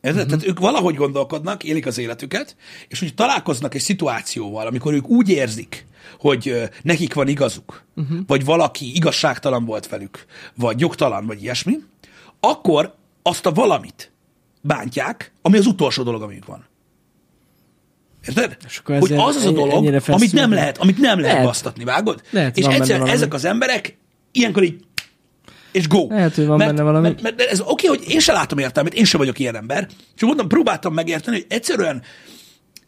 [0.00, 0.22] Érted?
[0.22, 0.26] Uh-huh.
[0.26, 2.56] Tehát ők valahogy gondolkodnak, élik az életüket,
[2.88, 5.86] és hogy találkoznak egy szituációval, amikor ők úgy érzik,
[6.18, 8.18] hogy nekik van igazuk, uh-huh.
[8.26, 11.76] vagy valaki igazságtalan volt velük, vagy jogtalan, vagy ilyesmi,
[12.40, 14.12] akkor azt a valamit
[14.60, 16.66] bántják, ami az utolsó dolog, amik van.
[18.28, 18.56] Érted?
[18.84, 21.48] Hogy az az a dolog, amit nem lehet, amit nem lehet Lehet.
[21.48, 22.22] basztatni, vágod?
[22.30, 23.10] Lehet, és valami.
[23.10, 23.96] ezek az emberek
[24.32, 24.86] ilyenkor így
[25.72, 26.06] és go.
[26.08, 27.08] Lehet, hogy van mert, benne valami.
[27.08, 29.86] Mert, mert ez oké, hogy én se látom értelmét, én sem vagyok ilyen ember.
[30.14, 32.02] Csak mondom, próbáltam megérteni, hogy egyszerűen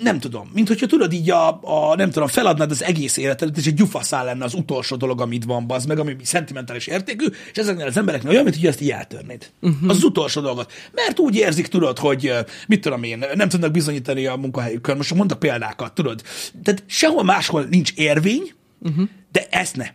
[0.02, 3.66] nem tudom, mint hogyha tudod így a, a nem tudom, feladnád az egész életedet, és
[3.66, 7.86] egy gyufaszál lenne az utolsó dolog, amit van, bazd meg, ami szentimentális értékű, és ezeknél
[7.86, 9.50] az embereknél olyan, mint hogy ezt így eltörnéd.
[9.60, 9.90] Uh-huh.
[9.90, 10.72] Az, az utolsó dolgot.
[10.92, 12.32] Mert úgy érzik, tudod, hogy
[12.66, 14.96] mit tudom én, nem tudnak bizonyítani a munkahelyükön.
[14.96, 16.22] Most mondok példákat, tudod.
[16.62, 19.08] Tehát sehol máshol nincs érvény, uh-huh.
[19.32, 19.86] de ezt ne.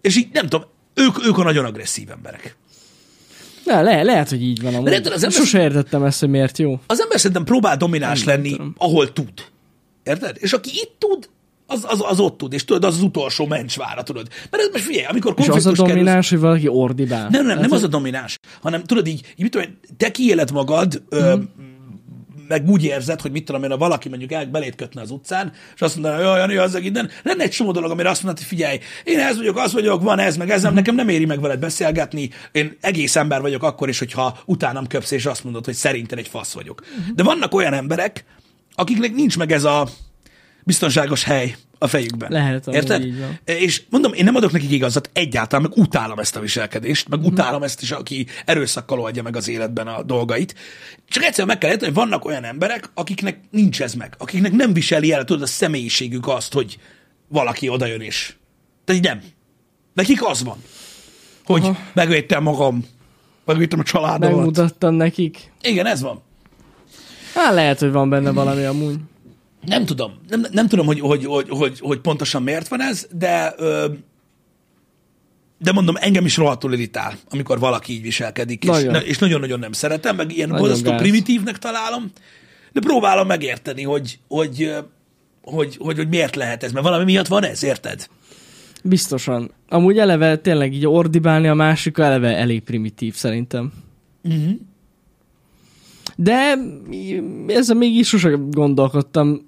[0.00, 2.56] És így nem tudom, ők, ők a nagyon agresszív emberek.
[3.68, 4.92] Le, le, lehet, hogy így van amúgy.
[4.92, 6.80] érted, az ember- Sose értettem ezt, hogy miért jó.
[6.86, 8.74] Az ember szerintem próbál domináns Nem lenni, tudom.
[8.78, 9.32] ahol tud.
[10.02, 10.36] Érted?
[10.40, 11.28] És aki itt tud,
[11.66, 14.28] az, az, az ott tud, és tudod, az az utolsó mencsvára, tudod.
[14.50, 17.28] Mert ez most figyelj, amikor És az a konfliktus domináns, hogy valaki ordibál.
[17.30, 20.50] Nem, nem, nem Hát, az a domináns, hanem tudod így, így mit tudom, te kiéled
[20.52, 21.34] magad, ö,
[22.48, 25.52] meg úgy érzed, hogy mit tudom én, ha valaki mondjuk el belét kötne az utcán,
[25.74, 28.48] és azt mondaná, hogy Jani, az innen, lenne egy csomó dolog, amire azt mondod, hogy
[28.48, 31.40] figyelj, én ez vagyok, az vagyok, van ez, meg ez, nem, nekem nem éri meg
[31.40, 35.74] veled beszélgetni, én egész ember vagyok akkor is, hogyha utánam köpsz, és azt mondod, hogy
[35.74, 36.84] szerinted egy fasz vagyok.
[37.14, 38.24] De vannak olyan emberek,
[38.74, 39.88] akiknek nincs meg ez a
[40.64, 42.32] biztonságos hely a fejükben.
[42.32, 43.04] Lehet, Érted?
[43.04, 43.38] így van.
[43.44, 47.62] És mondom, én nem adok nekik igazat egyáltalán, meg utálom ezt a viselkedést, meg utálom
[47.62, 50.54] ezt is, aki erőszakkal oldja meg az életben a dolgait.
[51.08, 54.72] Csak egyszerűen meg kell érteni, hogy vannak olyan emberek, akiknek nincs ez meg, akiknek nem
[54.72, 56.78] viseli el, tudod, a személyiségük azt, hogy
[57.28, 58.34] valaki odajön és.
[58.84, 59.20] Tehát így nem.
[59.94, 60.62] Nekik az van,
[61.44, 61.78] hogy Aha.
[61.92, 62.86] megvédtem magam,
[63.44, 64.36] megvédtem a családomat.
[64.36, 65.52] Megmutattam nekik.
[65.62, 66.22] Igen, ez van.
[67.34, 68.96] Hát lehet, hogy van benne valami amúgy.
[69.66, 73.54] Nem tudom, nem, nem tudom, hogy, hogy, hogy, hogy, hogy pontosan miért van ez, de
[73.56, 73.86] ö,
[75.58, 78.92] de mondom, engem is rohadtul irritál, amikor valaki így viselkedik, és, Nagyon.
[78.92, 82.10] ne, és nagyon-nagyon nem szeretem, meg ilyen borzasztó primitívnek találom,
[82.72, 84.74] de próbálom megérteni, hogy, hogy,
[85.42, 88.08] hogy, hogy, hogy miért lehet ez, mert valami miatt van ez, érted?
[88.82, 89.50] Biztosan.
[89.68, 93.72] Amúgy eleve tényleg így ordibálni a másik eleve elég primitív szerintem.
[94.22, 94.50] Uh-huh.
[96.16, 96.54] De
[97.46, 99.47] ezzel még is sose gondolkodtam,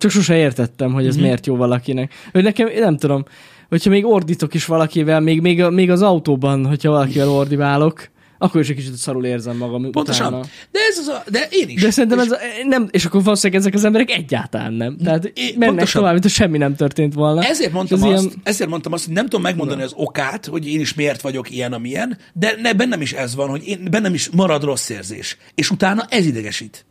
[0.00, 1.22] csak sose értettem, hogy ez Mhm.
[1.24, 2.12] miért jó valakinek.
[2.32, 3.24] Hogy nekem, nem tudom,
[3.68, 8.08] hogyha még ordítok is valakivel, még, még, még az autóban, hogyha valakivel ordibálok,
[8.42, 10.26] Akkor is egy kicsit szarul érzem magam Pontosan.
[10.26, 10.42] utána.
[10.70, 11.82] De ez az a, de én is.
[11.82, 14.96] De szerintem és, ez a, nem, és akkor valószínűleg ezek az emberek egyáltalán nem.
[14.96, 16.00] Tehát É, mennek pontosan.
[16.00, 17.42] tovább, mint semmi nem történt volna.
[17.42, 20.68] Ezért mondtam, ez azt, ilyen- ezért mondtam azt, hogy nem tudom megmondani az okát, hogy
[20.68, 24.14] én is miért vagyok ilyen, amilyen, de ne, bennem is ez van, hogy én, bennem
[24.14, 25.36] is marad rossz érzés.
[25.54, 26.84] És utána ez idegesít.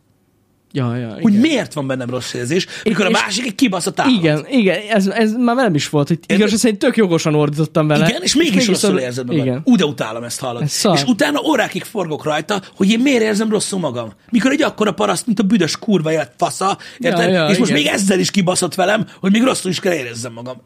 [0.72, 1.40] Ja, ja, Hogy igen.
[1.40, 4.12] miért van bennem rossz érzés, mikor a és- másik egy kibaszott állat.
[4.12, 8.08] Igen, igen, ez, ez már velem is volt, hogy igaz, szerint tök jogosan ordítottam vele.
[8.08, 9.44] Igen, és mégis rosszul szar- érzed magad.
[9.44, 9.60] Igen.
[9.64, 10.64] Úgy utálom ezt hallani.
[10.64, 14.12] És utána órákig forgok rajta, hogy én miért érzem rosszul magam.
[14.30, 17.30] Mikor egy akkora paraszt, mint a büdös kurva élet fasza, érted?
[17.32, 17.82] ja, és most igen.
[17.82, 20.56] még ezzel is kibaszott velem, hogy még rosszul is kell érezzem magam.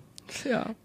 [0.44, 0.76] Ja.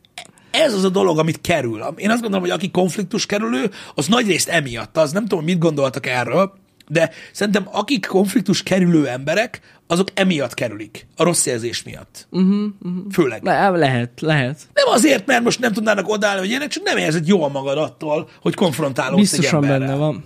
[0.52, 1.94] Ez az a dolog, amit kerül.
[1.96, 5.12] Én azt gondolom, hogy aki konfliktus kerülő, az nagyrészt emiatt az.
[5.12, 6.54] Nem tudom, mit gondoltak erről,
[6.92, 11.08] de szerintem akik konfliktus kerülő emberek, azok emiatt kerülik.
[11.16, 12.28] A rossz érzés miatt.
[12.32, 13.04] Uh-huh, uh-huh.
[13.12, 13.44] Főleg.
[13.44, 14.68] Le, lehet, lehet.
[14.74, 18.30] Nem azért, mert most nem tudnának odállni, hogy ilyenek, csak nem érzed jól magad attól,
[18.42, 19.88] hogy konfrontálódsz Biztosan egy emberrel.
[19.88, 20.24] benne van.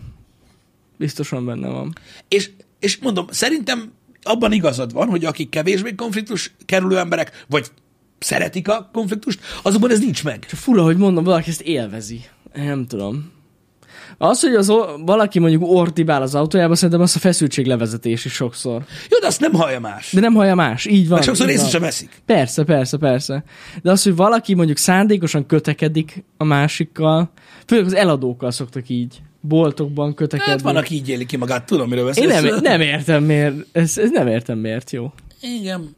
[0.97, 1.93] Biztosan benne van.
[2.28, 2.49] És,
[2.80, 3.91] és mondom, szerintem
[4.23, 7.67] abban igazad van, hogy akik kevésbé konfliktus kerülő emberek, vagy
[8.19, 10.45] szeretik a konfliktust, azokban ez nincs meg.
[10.49, 12.26] Csak fura, hogy mondom, valaki ezt élvezi.
[12.54, 13.32] Nem tudom.
[14.18, 14.72] Az, hogy az
[15.06, 18.84] valaki mondjuk ordibál az autójába, szerintem az a feszültséglevezetés is sokszor.
[19.10, 20.12] Jó, de azt nem hallja más.
[20.12, 20.86] De nem hallja más.
[20.86, 21.18] Így van.
[21.18, 22.22] Meg sokszor észre sem veszik.
[22.26, 23.44] Persze, persze, persze.
[23.82, 27.32] De az, hogy valaki mondjuk szándékosan kötekedik a másikkal,
[27.66, 30.52] főleg az eladókkal szoktak így boltokban kötekedni.
[30.52, 32.42] Hát van, aki így éli ki magát, tudom, miről Én beszélsz.
[32.52, 33.56] nem, nem értem miért.
[33.72, 35.13] Ez, ez nem értem miért jó.
[35.42, 35.96] Igen,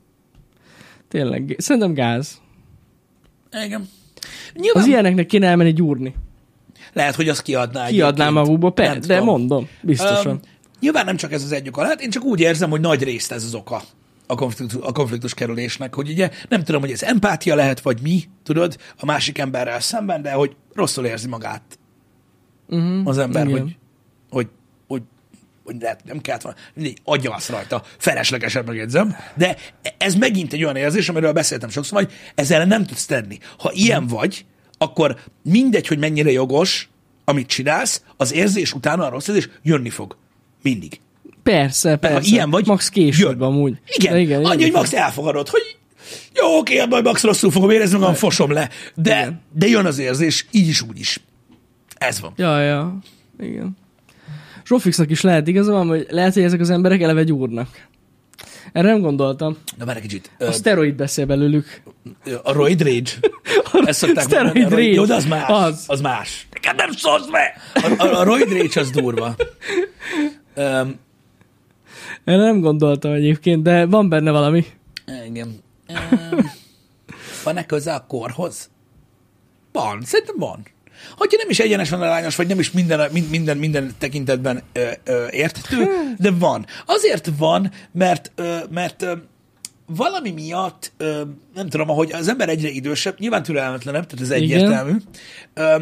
[1.07, 1.55] Tényleg.
[1.57, 2.41] Szerintem gáz.
[3.65, 3.89] igen.
[4.53, 6.15] Nyilván Az ilyeneknek kéne elmenni gyúrni.
[6.95, 10.31] Lehet, hogy azt kiadná Kiadná magukba, Nem per, de mondom, biztosan.
[10.31, 10.39] Öm,
[10.79, 13.31] nyilván nem csak ez az egy oka lehet, én csak úgy érzem, hogy nagy részt
[13.31, 13.81] ez az oka
[14.27, 18.23] a konfliktus, a konfliktus kerülésnek, hogy ugye nem tudom, hogy ez empátia lehet, vagy mi,
[18.43, 21.79] tudod, a másik emberrel szemben, de hogy rosszul érzi magát
[22.67, 23.07] uh-huh.
[23.07, 23.61] az ember, Igen.
[23.61, 23.77] hogy,
[24.29, 24.47] hogy,
[24.87, 25.01] hogy,
[25.63, 29.55] hogy lehet, nem kellett volna, mindegy, agyalsz rajta, feleslegesen megjegyzem, de
[29.97, 33.37] ez megint egy olyan érzés, amiről beszéltem sokszor, hogy ezzel nem tudsz tenni.
[33.57, 34.45] Ha ilyen vagy,
[34.77, 36.89] akkor mindegy, hogy mennyire jogos,
[37.25, 40.17] amit csinálsz, az érzés utána a rossz érzés jönni fog.
[40.61, 40.99] Mindig.
[41.43, 42.15] Persze, persze.
[42.17, 43.77] ha ilyen vagy, Max később amúgy.
[43.85, 45.77] Igen, De igen annyi, hogy Max elfogadod, hogy
[46.33, 48.69] jó, oké, majd Max rosszul fogom érezni magam, fosom le.
[48.95, 49.41] De, Igen.
[49.53, 51.19] de jön az érzés, így is, úgy is.
[51.97, 52.33] Ez van.
[52.35, 52.97] Ja, ja.
[53.39, 53.77] Igen.
[54.65, 57.87] Zsófixnak is lehet igaza van, hogy lehet, hogy ezek az emberek eleve gyúrnak.
[58.73, 59.57] Erre nem gondoltam.
[59.77, 60.31] Na, várj egy kicsit.
[60.39, 61.81] A szteroid beszél belőlük.
[62.43, 63.11] A roid rage.
[63.89, 64.99] Ezt szokták Steroid mondani, a roid- rage.
[64.99, 65.49] Jó, de az más.
[65.49, 66.01] Az, Az.
[66.01, 66.47] más.
[66.53, 67.53] Neked nem szólsz be!
[67.73, 69.35] A, a, a roid rage az durva.
[70.55, 70.99] Um,
[72.23, 74.65] Erre nem gondoltam egyébként, de van benne valami.
[75.25, 75.63] igen.
[76.31, 76.51] Um,
[77.43, 78.69] van-e köze a korhoz?
[79.71, 80.65] Van, szerintem van.
[81.17, 85.27] Hogyha nem is egyenesen arányos, vagy nem is minden, min- minden, minden tekintetben ö, ö,
[85.29, 85.87] érthető,
[86.17, 86.65] de van.
[86.85, 89.13] Azért van, mert, ö, mert ö,
[89.85, 91.21] valami miatt, ö,
[91.53, 94.95] nem tudom, ahogy az ember egyre idősebb, nyilván türelmetlenebb, tehát ez egyértelmű,
[95.53, 95.81] ö,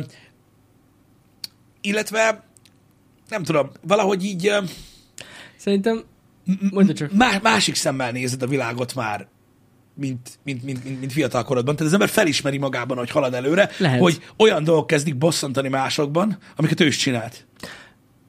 [1.81, 2.43] illetve
[3.29, 4.57] nem tudom, valahogy így ö,
[5.57, 6.03] Szerintem,
[6.71, 7.11] mondja csak.
[7.13, 9.27] má, másik szemmel nézed a világot már,
[9.95, 11.75] mint, mint, mint, mint, mint fiatal korodban.
[11.75, 13.99] Tehát az ember felismeri magában, hogy halad előre, Lehet.
[13.99, 17.45] hogy olyan dolgok kezdik bosszantani másokban, amiket ő is csinált.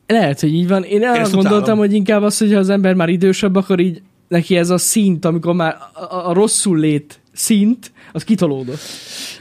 [0.06, 0.82] Lehet, hogy így van.
[0.82, 1.78] Én arra ezt gondoltam, utálom.
[1.78, 5.24] hogy inkább az, hogy ha az ember már idősebb, akkor így neki ez a szint,
[5.24, 8.80] amikor már a, a, rosszul lét szint, az kitolódott.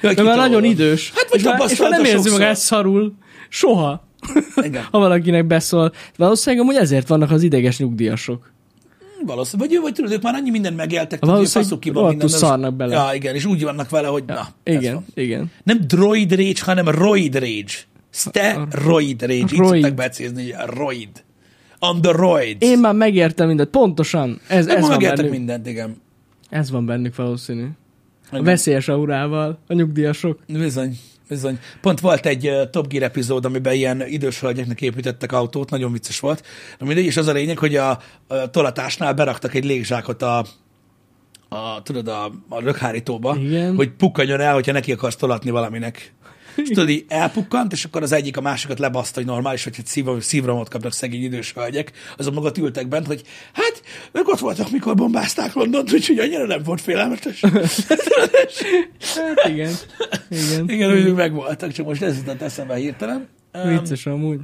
[0.02, 0.46] Jaj, Mert már kitolódott.
[0.46, 1.12] nagyon idős.
[1.16, 2.32] Hát, és, már, és már nem érzi sokszor.
[2.32, 3.14] magát szarul.
[3.50, 4.08] Soha.
[4.56, 4.84] Igen.
[4.92, 5.94] ha valakinek beszól.
[6.18, 8.53] Valószínűleg amúgy ezért vannak az ideges nyugdíjasok.
[9.26, 9.70] Valószínűleg.
[9.72, 12.28] Vagy, vagy tudod, ők már annyi mindent megéltek, hogy faszuk ki van minden.
[12.28, 12.96] szarnak bele.
[12.96, 15.52] Ja, igen, és úgy vannak vele, hogy na, ez Igen, igen.
[15.64, 17.74] Nem droid rage, hanem roid rage.
[18.10, 19.34] Steroid rage.
[19.34, 21.24] Így szokták becézni, hogy roid.
[21.80, 22.58] On the roids.
[22.60, 24.40] Én már megértem mindent, pontosan.
[24.48, 26.02] Ez, Ők ez, van bennük, mindent, igen.
[26.50, 27.66] ez van bennük valószínű.
[28.32, 30.40] A veszélyes aurával, a nyugdíjasok.
[30.48, 31.60] Bizony, bizony.
[31.82, 36.20] Pont volt egy uh, Top Gear epizód, amiben ilyen idős hölgyeknek építettek autót, nagyon vicces
[36.20, 36.46] volt.
[36.80, 37.90] Na mindegy, és az a lényeg, hogy a,
[38.28, 40.46] a tolatásnál beraktak egy légzsákot a,
[41.50, 43.76] a tudod, a, a röghárítóba, Igen.
[43.76, 46.14] hogy pukkanjon el, hogyha neki akarsz tolatni valaminek.
[46.56, 49.86] És tudod, így elpukkant, és akkor az egyik a másikat lebaszta, hogy normális, hogy egy
[49.86, 53.22] szív, szívromot kapnak szegény idős hölgyek, azok maga ültek bent, hogy
[53.54, 57.44] hát, ők ott voltak, mikor bombázták Londont, úgyhogy annyira nem volt félelmetes.
[59.16, 59.74] Hát igen.
[60.30, 60.70] Igen.
[60.70, 63.28] Igen, ők megvoltak, csak most ez jutott eszembe hirtelen.
[63.64, 64.40] Vicces amúgy.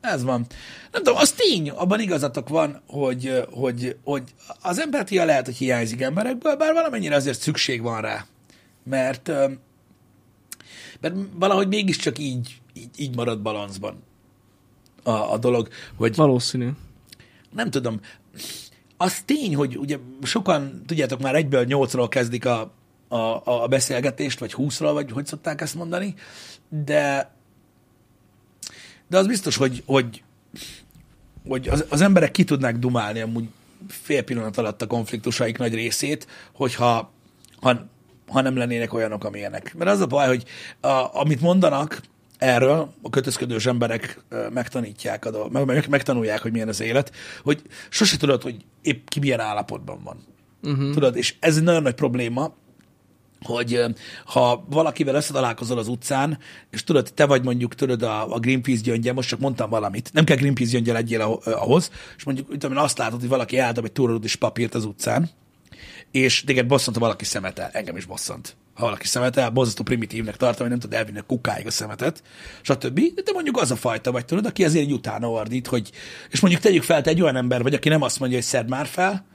[0.00, 0.46] ez van.
[0.92, 4.22] Nem tudom, az tény, abban igazatok van, hogy, hogy, hogy
[4.62, 8.26] az empatia lehet, hogy hiányzik emberekből, bár valamennyire azért szükség van rá.
[8.84, 9.32] Mert,
[11.02, 14.02] mert valahogy mégiscsak így, így, így marad balanszban
[15.02, 16.68] a, a dolog, hogy Valószínű.
[17.54, 18.00] nem tudom,
[18.96, 22.72] az tény, hogy ugye sokan, tudjátok, már egyből nyolcról kezdik a,
[23.08, 26.14] a, a beszélgetést, vagy húszról, vagy hogy szokták ezt mondani,
[26.68, 27.32] de
[29.12, 30.22] de az biztos, hogy, hogy,
[31.48, 33.48] hogy az, az emberek ki tudnák dumálni amúgy
[33.88, 37.12] fél pillanat alatt a konfliktusaik nagy részét, hogyha
[37.60, 37.86] ha,
[38.26, 39.74] ha nem lennének olyanok, amilyenek.
[39.74, 40.44] Mert az a baj, hogy
[40.80, 42.00] a, amit mondanak
[42.38, 48.16] erről, a kötözködős emberek megtanítják, a meg, meg, megtanulják, hogy milyen az élet, hogy sose
[48.16, 50.24] tudod, hogy épp ki milyen állapotban van.
[50.62, 50.92] Uh-huh.
[50.92, 52.54] Tudod, és ez egy nagyon nagy probléma,
[53.42, 53.84] hogy
[54.24, 56.38] ha valakivel összetalálkozol az utcán,
[56.70, 60.24] és tudod, te vagy mondjuk, tudod, a, a Greenpeace gyöngye, most csak mondtam valamit, nem
[60.24, 63.92] kell Greenpeace gyöngye legyél ahhoz, és mondjuk, tudom, én, azt látod, hogy valaki eldob egy
[63.92, 65.30] túrorudis papírt az utcán,
[66.12, 67.70] és téged bosszant, ha valaki szemetel.
[67.72, 68.56] Engem is bosszant.
[68.74, 72.22] Ha valaki szemetel, borzasztó primitívnek tartom, hogy nem tudod elvinni a kukáig a szemetet,
[72.62, 73.00] stb.
[73.00, 75.90] De mondjuk az a fajta vagy, tudod, aki azért egy utána ordít, hogy,
[76.30, 78.68] és mondjuk tegyük fel, te egy olyan ember vagy, aki nem azt mondja, hogy szed
[78.68, 79.26] már fel,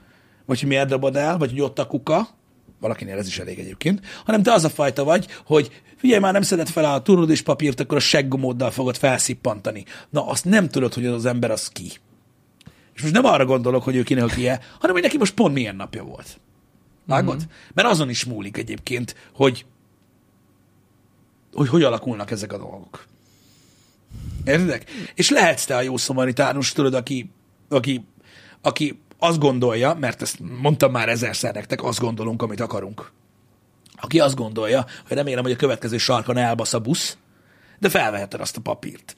[0.46, 2.28] vagy hogy miért dobod el, vagy hogy ott a kuka,
[2.80, 6.42] valakinél ez is elég egyébként, hanem te az a fajta vagy, hogy figyelj már, nem
[6.42, 9.84] szedett fel a turudis papírt, akkor a seggomóddal fogod felszippantani.
[10.10, 11.90] Na, azt nem tudod, hogy az az ember az ki.
[12.94, 15.76] És most nem arra gondolok, hogy ő kinek ki hanem hogy neki most pont milyen
[15.76, 16.40] napja volt.
[17.08, 17.36] Vágod?
[17.36, 17.50] Mm-hmm.
[17.74, 19.66] Mert azon is múlik egyébként, hogy,
[21.52, 23.06] hogy hogy alakulnak ezek a dolgok.
[24.44, 24.90] Értedek?
[25.14, 27.30] És lehetsz te a jó szomaritánus, tudod, aki,
[27.68, 28.04] aki,
[28.60, 33.10] aki azt gondolja, mert ezt mondtam már ezerszer nektek, azt gondolunk, amit akarunk.
[34.00, 37.16] Aki azt gondolja, hogy remélem, hogy a következő sarkon elbasz a busz,
[37.78, 39.16] de felveheted azt a papírt.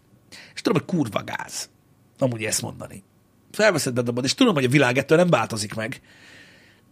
[0.54, 1.70] És tudom, hogy kurva gáz.
[2.18, 3.02] Amúgy ezt mondani.
[3.50, 6.00] Felveszed, bedobod, és tudom, hogy a világ ettől nem változik meg.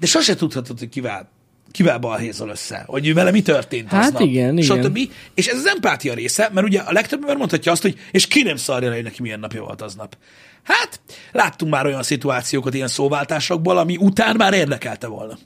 [0.00, 1.28] De sose tudhatod, hogy kivel,
[1.70, 4.82] kivel balhézol össze, hogy vele mi történt Hát aznap, igen, igen.
[4.82, 4.98] stb.
[5.34, 8.42] És ez az empátia része, mert ugye a legtöbb ember mondhatja azt, hogy és ki
[8.42, 10.16] nem szarja le, hogy neki milyen napja volt aznap.
[10.62, 11.00] Hát,
[11.32, 15.38] láttunk már olyan szituációkat ilyen szóváltásokból, ami után már érdekelte volna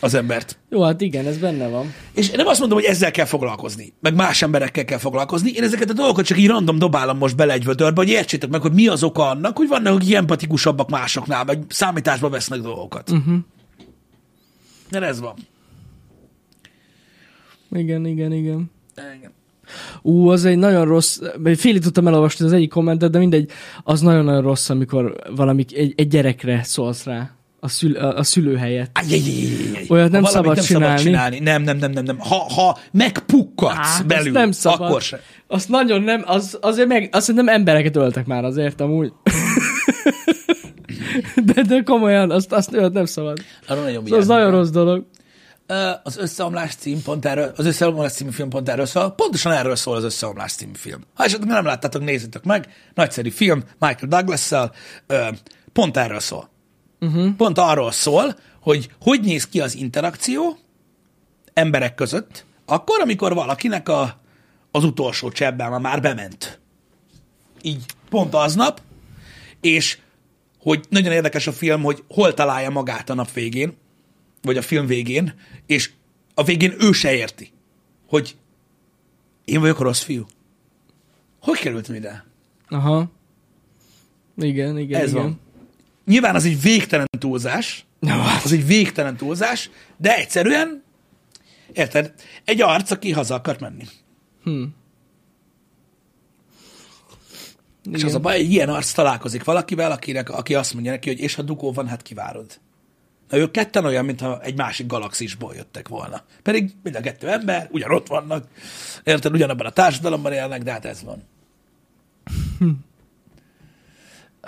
[0.00, 0.58] az embert.
[0.70, 1.92] Jó, hát igen, ez benne van.
[2.14, 5.50] És én nem azt mondom, hogy ezzel kell foglalkozni, meg más emberekkel kell foglalkozni.
[5.50, 8.60] Én ezeket a dolgokat csak így random dobálom most bele egy vödörbe, hogy értsétek meg,
[8.60, 13.10] hogy mi az oka annak, hogy vannak, akik empatikusabbak másoknál, meg számításba vesznek dolgokat.
[13.10, 13.38] Uh-huh.
[14.90, 15.34] Mert ez van.
[17.72, 18.70] Igen, igen, igen.
[19.16, 19.32] Igen.
[20.02, 23.50] Ú, az egy nagyon rossz, vagy félig tudtam elolvasni az egyik kommentet, de mindegy,
[23.82, 28.56] az nagyon-nagyon rossz, amikor valami, egy, egy gyerekre szólsz rá a, szül, a, a szülő
[28.56, 28.98] helyett.
[28.98, 29.84] Ajjajjajjaj.
[29.88, 30.86] Olyat nem szabad nem csinálni.
[30.86, 31.38] Szabad csinálni.
[31.38, 32.18] Nem, nem, nem, nem, nem.
[32.18, 34.88] Ha, ha megpukkadsz Á, belül, nem szabad.
[34.88, 35.20] akkor se.
[35.46, 39.12] Azt nagyon nem, az, azért meg, azt nem embereket öltek már azért amúgy.
[41.44, 43.38] de, de komolyan, azt, azt olyat nem szabad.
[43.66, 45.06] Arra nagyon Az vigyázni nagyon rossz dolog.
[46.02, 49.10] Az Összeomlás cím pont erről, az Összeomlás című film pont erről szól.
[49.10, 51.00] Pontosan erről szól az Összeomlás című film.
[51.14, 52.66] Ha esetleg nem láttátok, nézzétek meg.
[52.94, 54.72] Nagyszerű film, Michael Douglas-szal.
[55.72, 56.50] Pont erről szól.
[57.00, 57.34] Uh-huh.
[57.36, 60.58] Pont arról szól, hogy hogy néz ki az interakció
[61.52, 64.20] emberek között, akkor, amikor valakinek a,
[64.70, 66.60] az utolsó cseppben már bement.
[67.62, 68.80] Így pont aznap,
[69.60, 69.98] és
[70.58, 73.76] hogy nagyon érdekes a film, hogy hol találja magát a nap végén,
[74.42, 75.34] vagy a film végén,
[75.66, 75.90] és
[76.34, 77.52] a végén ő se érti,
[78.06, 78.36] hogy
[79.44, 80.26] én vagyok a rossz fiú.
[81.40, 82.24] Hogy kerültem ide?
[82.68, 83.10] Aha.
[84.36, 85.22] Igen, igen, Ez igen.
[85.22, 85.40] van.
[86.08, 87.84] Nyilván az egy végtelen túlzás,
[88.44, 90.82] az egy végtelen túlzás, de egyszerűen,
[91.72, 93.84] érted, egy arc, aki haza akar menni.
[94.42, 94.62] Hm.
[97.92, 101.20] És az a baj, hogy ilyen arc találkozik valakivel, akinek, aki azt mondja neki, hogy
[101.20, 102.60] és ha dugó van, hát kivárod.
[103.28, 106.22] Na ők ketten olyan, mintha egy másik galaxisból jöttek volna.
[106.42, 108.46] Pedig mind a kettő ember, ugyan ott vannak,
[109.04, 111.22] érted, ugyanabban a társadalomban élnek, de hát ez van.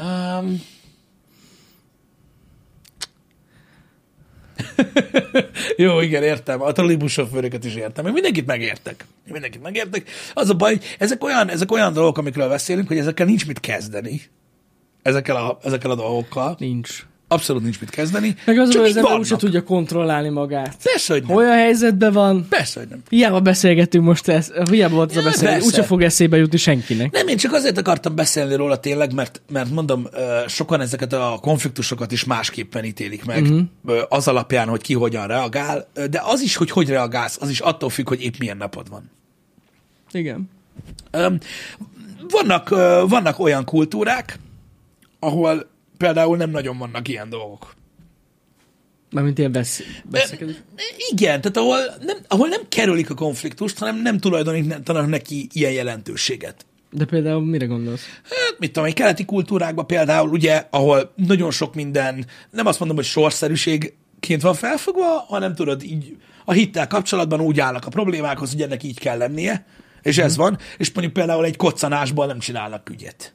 [0.00, 0.62] Um,
[5.76, 6.62] Jó, igen, értem.
[6.62, 8.06] A trollibussofőröket is értem.
[8.06, 9.04] Én mindenkit megértek.
[9.26, 10.10] Én mindenkit megértek.
[10.34, 14.20] Az a baj, ezek olyan, ezek olyan dolgok, amikről beszélünk, hogy ezekkel nincs mit kezdeni.
[15.02, 16.56] Ezekkel a, ezekkel a dolgokkal.
[16.58, 17.04] Nincs.
[17.32, 18.34] Abszolút nincs mit kezdeni.
[18.44, 20.76] Meg az, hogy az ember úgyse tudja kontrollálni magát.
[20.82, 21.36] Persze, hogy nem.
[21.36, 23.02] Olyan helyzetben van, Persze, hogy nem.
[23.08, 27.12] hiába beszélgetünk most, ez, hiába volt ez a beszélgetés, úgyse fog eszébe jutni senkinek.
[27.12, 30.08] Nem, én csak azért akartam beszélni róla tényleg, mert, mert mondom,
[30.46, 33.60] sokan ezeket a konfliktusokat is másképpen ítélik meg, uh-huh.
[34.08, 37.90] az alapján, hogy ki hogyan reagál, de az is, hogy hogy reagálsz, az is attól
[37.90, 39.10] függ, hogy épp milyen napod van.
[40.12, 40.50] Igen.
[41.10, 41.38] Öm,
[42.30, 42.68] Vannak,
[43.08, 44.38] vannak olyan kultúrák,
[45.18, 47.74] ahol például nem nagyon vannak ilyen dolgok.
[49.10, 50.56] Mármint ilyen besz- beszélgetés.
[51.10, 56.66] Igen, tehát ahol nem, ahol nem kerülik a konfliktust, hanem nem tulajdonítanak neki ilyen jelentőséget.
[56.90, 58.04] De például mire gondolsz?
[58.22, 62.96] Hát, mit tudom, egy keleti kultúrákban például, ugye, ahol nagyon sok minden, nem azt mondom,
[62.96, 68.62] hogy sorszerűségként van felfogva, hanem tudod, így a hittel kapcsolatban úgy állnak a problémákhoz, hogy
[68.62, 69.66] ennek így kell lennie,
[70.02, 73.34] és ez van, és mondjuk például egy koccanásból nem csinálnak ügyet.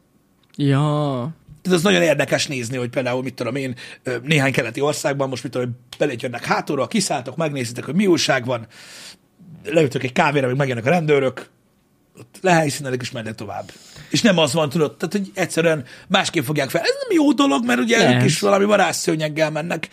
[0.56, 1.34] Ja.
[1.66, 3.76] Tehát az nagyon érdekes nézni, hogy például, mit tudom én,
[4.24, 8.68] néhány keleti országban most, mit tudom, belét jönnek hátulról, kiszálltok, megnézitek, hogy mi újság van,
[9.66, 11.50] leütök egy kávéra, még megjönnek a rendőrök,
[12.20, 13.72] ott lehelyszínelik, és mennek tovább.
[14.10, 16.82] És nem az van, tudod, tehát, hogy egyszerűen másképp fogják fel.
[16.82, 18.18] Ez nem jó dolog, mert ugye Nem.
[18.18, 19.90] ők is valami varázsszőnyeggel mennek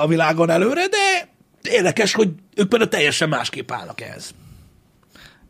[0.00, 1.28] a világon előre, de
[1.70, 4.34] érdekes, hogy ők például teljesen másképp állnak ehhez.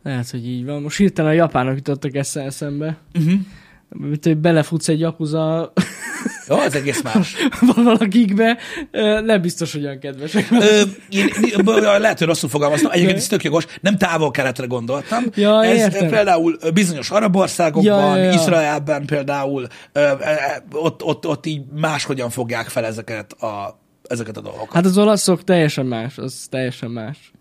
[0.03, 0.83] Lehet, hogy így van.
[0.83, 2.99] Most hirtelen a japánok jutottak esze eszembe.
[3.15, 3.41] Uh-huh.
[3.89, 5.73] Mint, hogy belefutsz egy jakuza
[6.49, 7.35] Jó, az egész más.
[7.85, 8.59] valakikbe,
[9.25, 10.51] nem biztos, hogy olyan kedvesek.
[10.51, 11.29] Ö, én,
[11.99, 12.91] lehet, hogy rosszul fogalmaztam.
[12.91, 13.67] Egyébként ez tök jogos.
[13.81, 15.25] Nem távol-keletre gondoltam.
[15.35, 16.09] Ja, ez értem.
[16.09, 18.33] például bizonyos arab országokban, Ja, ja, ja.
[18.33, 19.67] Izraelben például,
[20.73, 24.73] ott, ott, ott így máshogyan fogják fel ezeket a, ezeket a dolgokat.
[24.73, 27.33] Hát az olaszok teljesen más, az teljesen más.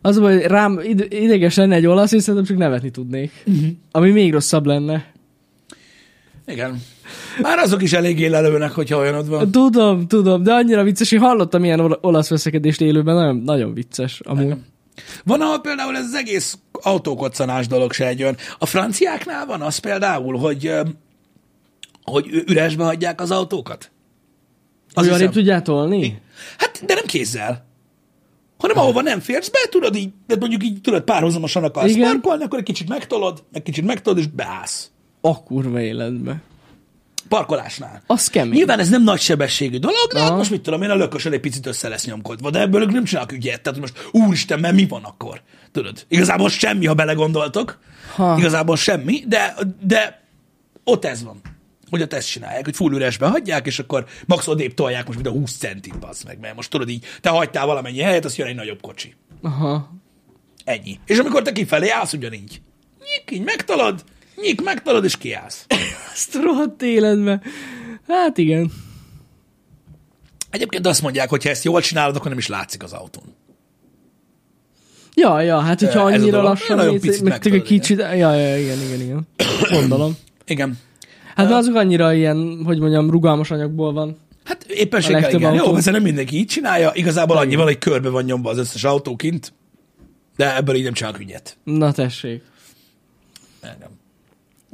[0.00, 3.32] Az, hogy rám id- ideges lenne egy olasz, és szerintem csak nevetni tudnék.
[3.46, 3.68] Uh-huh.
[3.90, 5.14] Ami még rosszabb lenne.
[6.46, 6.82] Igen.
[7.40, 9.50] Már azok is eléggé lelőnek, hogyha olyanod van.
[9.50, 14.20] Tudom, tudom, de annyira vicces, én hallottam ilyen ola- olasz veszekedést élőben, nagyon, nagyon vicces
[14.20, 14.54] amúgy.
[15.24, 18.36] Van, ahol például ez az egész autókoccanás dolog se egy olyan.
[18.58, 20.70] A franciáknál van az például, hogy,
[22.02, 23.90] hogy üresbe hagyják az autókat?
[24.94, 26.20] Az arrébb tudják tolni?
[26.58, 27.66] Hát, de nem kézzel.
[28.58, 32.10] Hanem ahova nem férsz be, tudod így, de mondjuk így tudod párhuzamosan akarsz Igen.
[32.10, 34.90] parkolni, akkor egy kicsit megtolod, egy kicsit megtolod, és beállsz.
[35.26, 36.40] A kurva életbe.
[37.28, 38.02] Parkolásnál.
[38.06, 38.52] Az kemény.
[38.52, 41.40] Nyilván ez nem nagy sebességű dolog, de hát most mit tudom én, a lökösön egy
[41.40, 43.62] picit össze lesz nyomkodva, de ebből ők nem csinálnak ügyet.
[43.62, 45.42] Tehát most úristen, mert mi van akkor?
[45.72, 46.04] Tudod?
[46.08, 47.78] Igazából semmi, ha belegondoltok.
[48.14, 48.36] Ha.
[48.38, 50.22] Igazából semmi, de, de
[50.84, 51.40] ott ez van.
[51.90, 55.36] Hogy ott ezt csinálják, hogy full üresbe hagyják, és akkor max odébb tolják most, mint
[55.36, 58.46] a 20 centit, bazd meg, mert most tudod így, te hagytál valamennyi helyet, azt jön
[58.46, 59.14] egy nagyobb kocsi.
[59.42, 59.90] Aha.
[60.64, 61.00] Ennyi.
[61.06, 62.60] És amikor te kifelé állsz, ugyanígy.
[62.98, 64.04] Nyik, így megtalad,
[64.40, 65.66] nyik, megtalad, és kiállsz.
[66.12, 67.40] Azt rohadt életbe.
[68.08, 68.72] Hát igen.
[70.50, 73.24] Egyébként azt mondják, hogy ha ezt jól csinálod, akkor nem is látszik az autón.
[75.14, 78.58] Ja, ja, hát hogyha Ez annyira lassan Nagyon picit meg csak egy kicsit, ja, ja,
[78.58, 79.26] igen, igen, igen.
[79.70, 80.16] Gondolom.
[80.46, 80.78] Igen.
[81.34, 84.16] Hát mert azok annyira ilyen, hogy mondjam, rugalmas anyagból van.
[84.44, 85.54] Hát éppenséggel igen.
[85.54, 85.72] Jó, autó.
[85.72, 86.90] persze nem mindenki így csinálja.
[86.94, 89.52] Igazából annyival, hogy körbe van nyomva az összes autó kint,
[90.36, 91.56] de ebből így nem csinálok ügyet.
[91.64, 92.42] Na tessék.
[93.62, 93.95] Nem.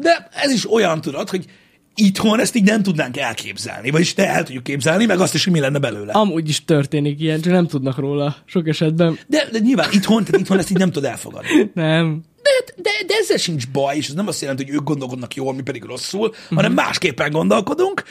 [0.02, 1.46] De ez is olyan, tudod, hogy
[1.94, 5.52] itthon ezt így nem tudnánk elképzelni, vagyis te el tudjuk képzelni, meg azt is, hogy
[5.52, 6.12] mi lenne belőle.
[6.12, 9.18] Amúgy is történik ilyen, csak nem tudnak róla sok esetben.
[9.26, 11.70] De, de nyilván itthon, tehát itthon ezt így nem tudod elfogadni.
[11.74, 12.22] Nem.
[12.42, 15.54] De, de, de ezzel sincs baj, és ez nem azt jelenti, hogy ők gondolkodnak jól,
[15.54, 16.56] mi pedig rosszul, uh-huh.
[16.56, 18.02] hanem másképpen gondolkodunk,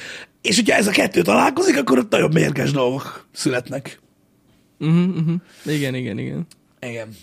[0.42, 4.00] és hogyha ez a kettő találkozik, akkor ott nagyon mérges dolgok születnek.
[4.80, 5.34] Uh-huh, uh-huh.
[5.66, 6.48] Igen, igen, igen.
[6.80, 7.16] Igen.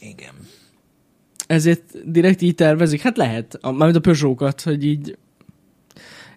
[0.00, 0.34] Igen.
[1.50, 3.00] Ezért direkt így tervezik?
[3.00, 3.58] Hát lehet.
[3.60, 5.18] A, mármint a Peugeot-kat, hogy így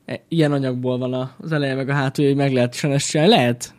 [0.05, 3.33] e, ilyen anyagból van az eleje meg a hátulja, hogy meg lehet ezt csinálni.
[3.33, 3.73] Lehet.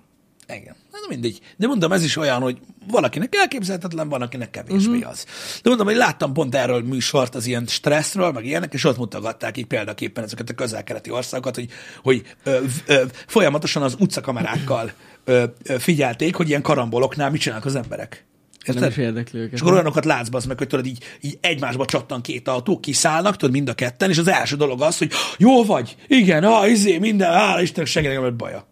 [0.49, 0.77] Igen.
[0.91, 1.41] Na mindegy.
[1.57, 2.59] De mondom, ez is olyan, hogy
[2.91, 5.11] valakinek elképzelhetetlen, van, akinek kevésbé uh-huh.
[5.11, 5.25] az.
[5.63, 9.57] De mondom, hogy láttam pont erről műsort az ilyen stresszről, meg ilyenek, és ott mutogatták
[9.57, 11.69] így példaképpen ezeket a közel-keleti országokat, hogy,
[12.03, 14.93] hogy ö, ö, folyamatosan az utcakamerákkal
[15.25, 18.25] ö, ö, figyelték, hogy ilyen karamboloknál mit csinálnak az emberek.
[18.67, 19.05] Nem is Érted?
[19.05, 19.53] érdekli őket.
[19.53, 23.37] És akkor olyanokat látsz az meg, hogy tudod, így, így egymásba csattan két autó, kiszállnak,
[23.37, 26.99] tudod, mind a ketten, és az első dolog az, hogy jó vagy, igen, ah, izé,
[26.99, 28.67] minden, hála Istennek, senkinek nem baja.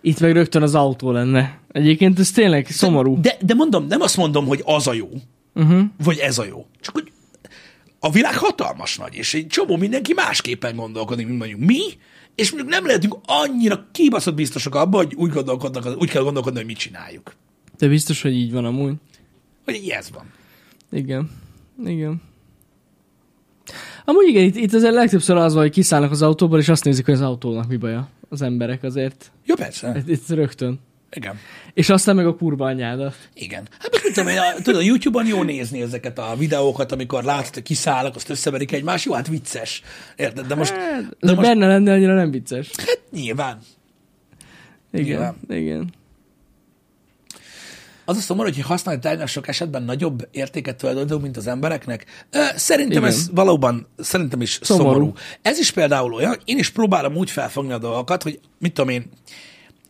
[0.00, 1.58] Itt meg rögtön az autó lenne.
[1.72, 3.20] Egyébként ez tényleg szomorú.
[3.20, 5.08] De, de mondom, nem azt mondom, hogy az a jó,
[5.54, 5.82] Uh-huh.
[6.04, 6.66] vagy ez a jó.
[6.80, 7.12] Csak hogy
[8.00, 11.80] a világ hatalmas nagy, és egy csomó mindenki másképpen gondolkodik, mint mondjuk mi,
[12.34, 16.68] és mondjuk nem lehetünk annyira kibaszott biztosak abban, hogy úgy, gondolkodnak, úgy kell gondolkodni, hogy
[16.68, 17.34] mit csináljuk.
[17.78, 18.94] De biztos, hogy így van amúgy.
[19.64, 20.24] Hogy ez van.
[20.90, 21.30] Igen.
[21.84, 22.22] Igen.
[24.04, 27.04] Amúgy igen, itt, itt azért legtöbbször az van, hogy kiszállnak az autóból, és azt nézik,
[27.04, 28.08] hogy az autónak mi baja.
[28.28, 29.32] Az emberek azért.
[29.44, 29.96] Jó, persze.
[29.98, 30.80] Itt, itt rögtön.
[31.10, 31.36] Igen.
[31.74, 33.14] És aztán meg a kurva anyádat.
[33.34, 33.68] Igen.
[33.78, 37.24] Hát most mit tudom én, a, tudod, a YouTube-on jó nézni ezeket a videókat, amikor
[37.24, 39.82] látod, hogy kiszállnak, azt összeverik egymást, jó, hát vicces.
[40.16, 40.46] Érted?
[40.46, 42.70] De most, Hát, de most benne lenne annyira nem vicces.
[42.76, 43.58] hát nyilván.
[44.92, 45.34] Igen, Nyilván.
[45.48, 45.92] igen.
[48.08, 52.26] Az a szomorú, hogy használni tárgynak sok esetben nagyobb értéket tulajdonítunk, mint az embereknek.
[52.56, 53.14] Szerintem Igen.
[53.14, 54.84] ez valóban, szerintem is szomorú.
[54.84, 55.04] Szomorú.
[55.04, 55.18] szomorú.
[55.42, 59.10] Ez is például olyan, én is próbálom úgy felfogni a dolgokat, hogy mit tudom én,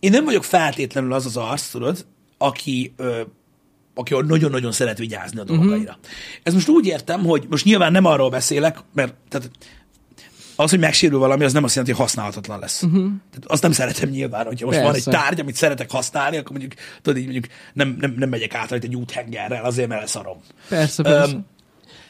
[0.00, 2.06] én nem vagyok feltétlenül az az arc, tudod,
[2.38, 3.20] aki, ö,
[3.94, 5.74] aki nagyon-nagyon szeret vigyázni a dolgaira.
[5.76, 5.96] Uh-huh.
[6.42, 9.50] Ez most úgy értem, hogy most nyilván nem arról beszélek, mert tehát
[10.61, 12.82] az, hogy megsérül valami, az nem azt jelenti, hogy használhatatlan lesz.
[12.82, 13.00] Uh-huh.
[13.00, 14.92] Tehát azt nem szeretem nyilván, hogyha most Persze.
[14.92, 18.54] van egy tárgy, amit szeretek használni, akkor mondjuk, tudod, így mondjuk nem, nem, nem megyek
[18.54, 20.38] át egy úthengerrel, azért mert leszarom.
[20.68, 21.34] Persze, persze.
[21.34, 21.46] Um,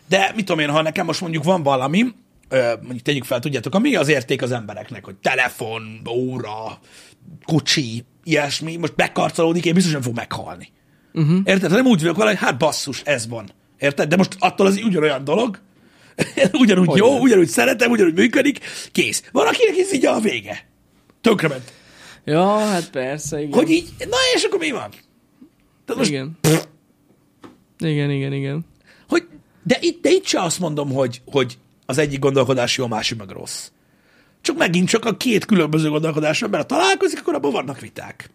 [0.09, 2.07] de mit tudom én, ha nekem most mondjuk van valami,
[2.81, 6.79] mondjuk tegyük fel, tudjátok, ami az érték az embereknek, hogy telefon, óra,
[7.45, 10.73] kocsi, ilyesmi, most bekarcolódik, én biztos nem fog meghalni.
[11.13, 11.39] Uh-huh.
[11.45, 11.71] Érted?
[11.71, 13.51] Nem úgy vagyok vele, hogy hát basszus, ez van.
[13.79, 14.09] Érted?
[14.09, 15.61] De most attól az ugyanolyan dolog,
[16.53, 18.61] ugyanúgy hogy jó, ugyanúgy szeretem, ugyanúgy működik,
[18.93, 19.23] kész.
[19.33, 20.67] Van, akinek ez így a vége.
[21.21, 21.73] Tönkrement.
[22.25, 23.53] Ja, hát persze, igen.
[23.53, 24.91] Hogy így, na és akkor mi van?
[25.85, 26.39] Tehát most, igen.
[26.41, 26.65] Pff.
[27.79, 28.67] Igen, igen, igen.
[29.09, 29.27] Hogy,
[29.63, 33.19] de itt, de itt se azt mondom, hogy, hogy az egyik gondolkodás jó, a másik
[33.19, 33.71] meg rossz.
[34.41, 38.31] Csak megint csak a két különböző gondolkodás ember találkozik, akkor abban vannak viták.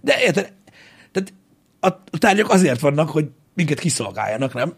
[0.00, 0.52] De érted?
[1.12, 1.32] Tehát
[1.80, 4.74] a tárgyak azért vannak, hogy minket kiszolgáljanak, nem?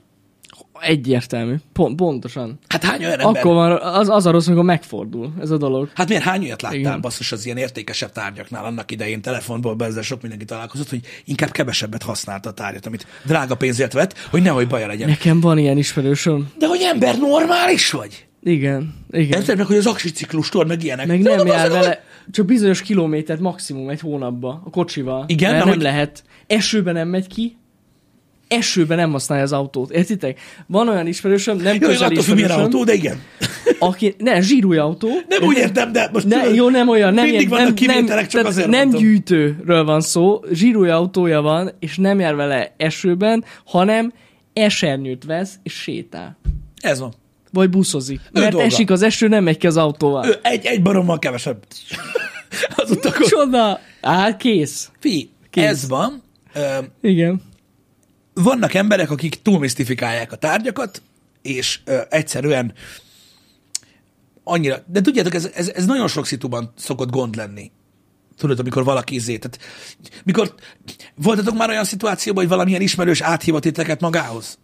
[0.81, 1.55] Egyértelmű.
[1.73, 2.59] Pont, pontosan.
[2.69, 3.41] Hát hány olyan ember...
[3.41, 5.91] Akkor van, az, az a rossz, amikor megfordul ez a dolog.
[5.95, 7.01] Hát miért hány olyat láttál Igen.
[7.01, 11.51] basszus az ilyen értékesebb tárgyaknál annak idején telefonból be ezzel sok mindenki találkozott, hogy inkább
[11.51, 15.09] kevesebbet használta a tárgyat, amit drága pénzért vett, hogy nehogy baja legyen.
[15.09, 16.51] Nekem van ilyen ismerősöm.
[16.59, 18.27] De hogy ember normális vagy?
[18.43, 19.41] Igen, igen.
[19.41, 21.07] Érted meg, hogy az aksi ciklustól, meg ilyenek.
[21.07, 21.99] Meg nem jár vele, hogy...
[22.31, 25.25] csak bizonyos kilométert maximum egy hónapba a kocsival.
[25.27, 25.83] Igen, mert nem hogy...
[25.83, 26.25] lehet.
[26.47, 27.57] Esőben nem megy ki,
[28.53, 29.91] esőben nem használja az autót.
[29.91, 30.41] Értitek?
[30.67, 32.35] Van olyan ismerősöm, nem jó, közeli ismerősöm.
[32.35, 33.21] milyen autó, de igen.
[33.79, 35.09] Aki, ne, zsírúj autó.
[35.29, 37.15] Nem úgy értem, de most ne, tudod, jó, nem olyan.
[37.15, 39.01] Nem, mindig vannak nem, nem, csak azért Nem mondom.
[39.01, 44.13] gyűjtőről van szó, zsírúj autója van, és nem jár vele esőben, hanem
[44.53, 46.39] esernyőt vesz, és sétál.
[46.81, 47.13] Ez van.
[47.53, 48.21] Vagy buszozik.
[48.33, 48.67] Ő mert dolga.
[48.67, 50.27] esik az eső, nem megy ki az autóval.
[50.27, 51.65] Ő egy, egy barommal kevesebb.
[52.77, 53.27] az utakon.
[53.29, 53.81] Csoda.
[54.01, 54.91] Á, kész.
[54.99, 55.65] Fi, kész.
[55.65, 56.23] ez van.
[56.55, 56.61] Ö,
[57.01, 57.51] Igen
[58.35, 61.03] vannak emberek, akik túlmisztifikálják a tárgyakat,
[61.43, 62.73] és ö, egyszerűen
[64.45, 67.71] annyira, de tudjátok, ez, ez, ez nagyon sok szituban szokott gond lenni.
[68.37, 69.59] Tudod, amikor valaki izé, tehát
[70.25, 70.55] mikor
[71.15, 73.65] voltatok már olyan szituációban, hogy valamilyen ismerős áthívott
[74.01, 74.59] magához?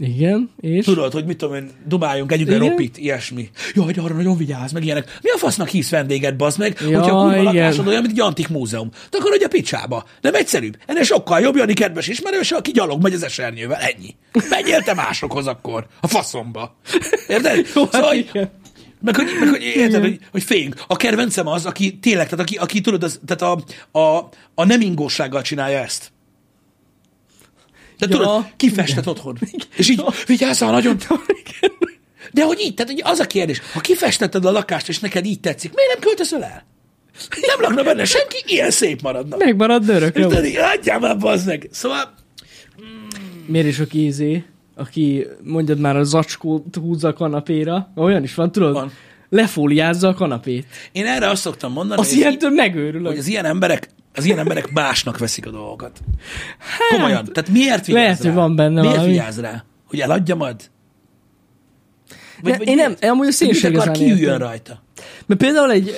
[0.00, 0.84] Igen, és?
[0.84, 3.50] Tudod, hogy mit tudom én, dumáljunk, együtt ropit, ilyesmi.
[3.74, 5.18] Jaj, de arra nagyon vigyázz, meg ilyenek.
[5.22, 8.20] Mi a fasznak hisz vendéget, bazd meg, ja, hogyha a kurva lakásod olyan, mint egy
[8.20, 8.90] antik múzeum.
[9.10, 10.04] De akkor hogy a picsába.
[10.20, 10.76] Nem egyszerűbb.
[10.86, 13.80] Ennél sokkal jobb Jani kedves ismerős, aki gyalog megy az esernyővel.
[13.80, 14.14] Ennyi.
[14.48, 15.86] Menjél te másokhoz akkor.
[16.00, 16.76] A faszomba.
[17.28, 17.56] Érted?
[17.74, 18.50] Jó, szóval, igen.
[19.02, 20.82] Meg hogy, meg, hogy érted, hogy, hogy féljünk.
[20.86, 24.80] A kedvencem az, aki tényleg, tehát aki, aki tudod, az, tehát a, a, a nem
[24.80, 26.12] ingósággal csinálja ezt.
[28.00, 28.16] De ja.
[28.16, 29.38] tudod, kifestett otthon.
[29.76, 30.96] És így, vigyázzal nagyon.
[32.32, 35.40] De hogy így, tehát hogy az a kérdés, ha kifestetted a lakást, és neked így
[35.40, 36.64] tetszik, miért nem költözöl el?
[37.46, 39.36] Nem lakna benne senki, ilyen szép maradna.
[39.36, 40.26] Megmarad örökre.
[40.72, 41.68] Adjál már, bazd meg.
[41.70, 42.14] Szóval...
[43.46, 44.44] Miért is aki ízé,
[44.74, 48.72] aki mondjad már a zacskót húzza a kanapéra, olyan is van, tudod?
[48.72, 48.92] Van.
[49.28, 50.66] Lefóliázza a kanapét.
[50.92, 53.06] Én erre azt szoktam mondani, az ilyentől megőrülök.
[53.06, 56.00] Hogy az ilyen emberek az ilyen emberek másnak veszik a dolgokat.
[56.58, 57.24] Hát, Komolyan.
[57.24, 58.32] Tehát miért vigyáz lehet, rá?
[58.32, 59.10] van benne Miért valami.
[59.12, 59.64] vigyáz rá?
[59.86, 60.56] Hogy eladja majd?
[62.42, 64.82] Vagy, vagy én nem, amúgy a szénség akar kiüljön rajta?
[65.26, 65.94] Mert például egy,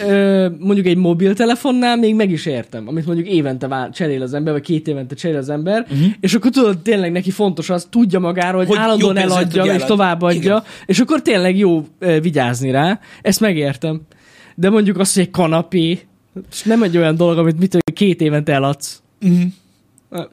[0.59, 4.63] mondjuk egy mobiltelefonnál még meg is értem, amit mondjuk évente vár, cserél az ember, vagy
[4.63, 6.07] két évente cserél az ember, uh-huh.
[6.21, 10.41] és akkor tudod, tényleg neki fontos az, tudja magáról, hogy, hogy állandóan eladja, és továbbadja,
[10.41, 10.63] Igen.
[10.87, 11.87] és akkor tényleg jó
[12.21, 13.01] vigyázni rá.
[13.23, 14.01] Ezt megértem.
[14.55, 16.01] De mondjuk azt, hogy egy kanapé,
[16.51, 19.03] és nem egy olyan dolog, amit mit két évente eladsz.
[19.21, 19.53] Uh-huh.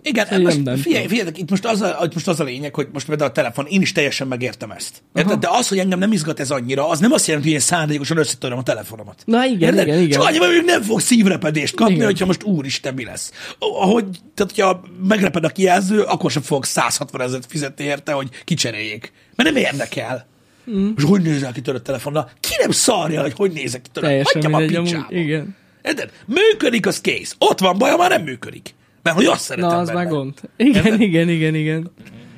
[0.01, 2.87] Igen, nem, most, nem, figyelj, figyelj, itt most az, a, most az a lényeg, hogy
[2.93, 5.01] most például a telefon, én is teljesen megértem ezt.
[5.13, 5.39] Érted?
[5.39, 8.17] De az, hogy engem nem izgat ez annyira, az nem azt jelenti, hogy én szándékosan
[8.17, 9.21] összetöröm a telefonomat.
[9.25, 9.87] Na igen, Érted?
[9.87, 10.09] igen, igen.
[10.19, 12.05] Csak annyi, hogy nem fog szívrepedést kapni, igen.
[12.05, 13.31] hogyha most úristen mi lesz.
[13.59, 19.11] Ahogy, tehát hogyha megreped a kijelző, akkor sem fog 160 ezeret fizetni érte, hogy kicseréljék.
[19.35, 20.27] Mert nem érdekel.
[20.71, 20.89] Mm.
[20.97, 22.29] És hogy nézel ki törött telefonnal?
[22.39, 24.31] Ki nem szarja, hogy hogy nézek ki törött?
[24.31, 25.05] Hagyjam a picsába.
[25.09, 25.55] Igen.
[25.81, 26.11] Érted?
[26.25, 27.35] Működik, az kész.
[27.39, 28.75] Ott van baja, már nem működik.
[29.03, 29.99] Mert hogy azt szeretem Na, az benne.
[29.99, 30.33] már gond.
[30.57, 31.01] Igen, Érted?
[31.01, 31.91] igen, igen, igen.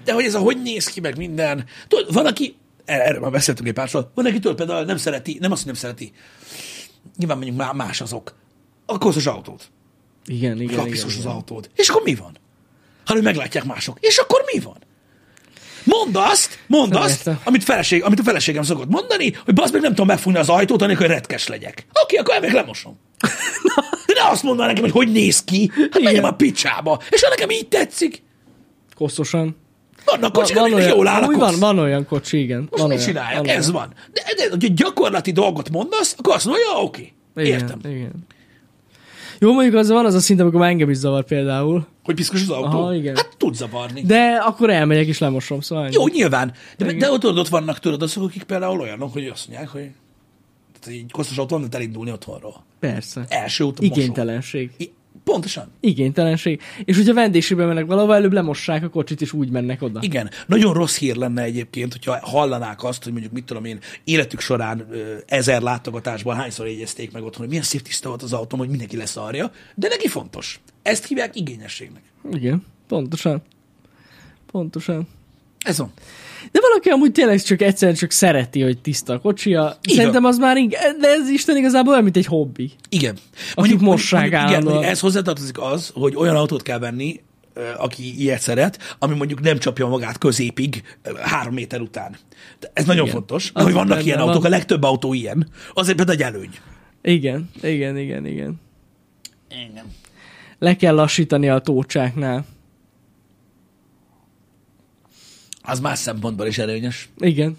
[0.04, 1.66] De hogy ez a hogy néz ki, meg minden.
[1.88, 5.52] Tudod, van, aki, erről már beszéltünk egy párszor, van, aki tudod, például nem szereti, nem
[5.52, 6.12] azt, hogy nem szereti,
[7.18, 8.36] nyilván mondjuk más azok,
[8.86, 9.72] a koszos autót.
[10.26, 11.70] Igen, igen, igen, az autót.
[11.76, 12.38] És akkor mi van?
[13.06, 13.98] Ha hogy meglátják mások.
[14.00, 14.78] És akkor mi van?
[15.84, 19.92] Mondd azt, mondd azt, amit, feleség, amit a feleségem szokott mondani, hogy bazd meg nem
[19.92, 21.86] tudom megfogni az ajtót, anélkül, hogy retkes legyek.
[22.04, 23.00] Oké, akkor elmegyek lemosom.
[24.08, 25.72] De ne azt mondd nekem, hogy hogy néz ki.
[25.92, 27.00] Hát menjem a picsába.
[27.10, 28.24] És ha nekem így tetszik.
[28.96, 29.56] Koszosan.
[30.06, 32.68] Vannak kocsik, van, olyan, jól áll a van, van olyan kocsi, igen.
[32.70, 33.48] Most van mit csinálják?
[33.48, 33.94] Ez van.
[34.14, 37.14] De, de, de, hogy gyakorlati dolgot mondasz, akkor azt mondja, oké.
[37.32, 37.48] Okay.
[37.48, 37.80] Értem.
[37.84, 38.26] Igen, igen.
[39.40, 42.50] Jó, mondjuk az van az a szint, amikor engem is zavar például, Hogy piszkos az
[42.50, 42.78] autó?
[42.80, 43.16] Aha, igen.
[43.16, 44.02] Hát tud zavarni.
[44.02, 45.90] De akkor elmegyek és lemosom, szóval.
[45.92, 46.54] Jó, nyilván.
[46.78, 46.98] De, Igen.
[46.98, 49.92] de ott, ott vannak, tudod, azok, akik például olyanok, hogy azt mondják, hogy
[50.80, 52.64] tehát egy kosztos autó nem elindulni otthonról.
[52.80, 53.26] Persze.
[53.30, 53.76] Első mosó.
[53.80, 54.72] Igénytelenség.
[54.78, 54.92] I-
[55.24, 55.72] Pontosan.
[55.80, 56.62] Igénytelenség.
[56.86, 60.00] És hogyha vendégségbe mennek valahova, előbb lemossák a kocsit, és úgy mennek oda.
[60.04, 60.30] Igen.
[60.48, 64.88] Nagyon rossz hír lenne egyébként, hogyha hallanák azt, hogy mondjuk mit tudom én, életük során
[65.26, 68.98] ezer látogatásban hányszor jegyezték meg otthon, hogy milyen szép tiszta volt az autóm, hogy mindenki
[68.98, 70.60] leszarja, de neki fontos.
[70.82, 72.02] Ezt hívják igényességnek.
[72.32, 73.42] Igen, pontosan.
[74.52, 75.08] Pontosan.
[75.60, 75.92] Ez van.
[76.52, 79.78] De valaki amúgy tényleg csak egyszerűen csak szereti, hogy tiszta a kocsia.
[79.90, 82.72] Így Szerintem az már inkább, de ez Isten igazából olyan, mint egy hobbi.
[82.90, 83.18] Igen.
[83.80, 84.64] mossák igen, állandóan.
[84.74, 87.22] mondjuk ez hozzátartozik az, hogy olyan autót kell venni,
[87.78, 90.84] aki ilyet szeret, ami mondjuk nem csapja magát középig
[91.22, 92.16] három méter után.
[92.74, 93.16] Ez nagyon Igen.
[93.16, 94.28] fontos, Az hogy vannak ilyen van.
[94.28, 95.48] autók, a legtöbb autó ilyen.
[95.74, 96.50] Azért például egy előny.
[97.02, 98.62] Igen, igen, igen, igen.
[99.50, 99.86] Igen.
[100.60, 102.46] Le kell lassítani a tócsáknál.
[105.64, 107.10] Az más szempontból is előnyös.
[107.18, 107.58] Igen.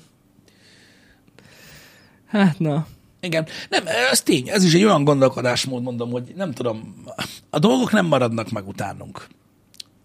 [2.27, 2.87] Hát na.
[3.21, 7.05] Igen, nem, ez tény, ez is egy olyan gondolkodásmód, mondom, hogy nem tudom,
[7.51, 9.27] a dolgok nem maradnak meg utánunk.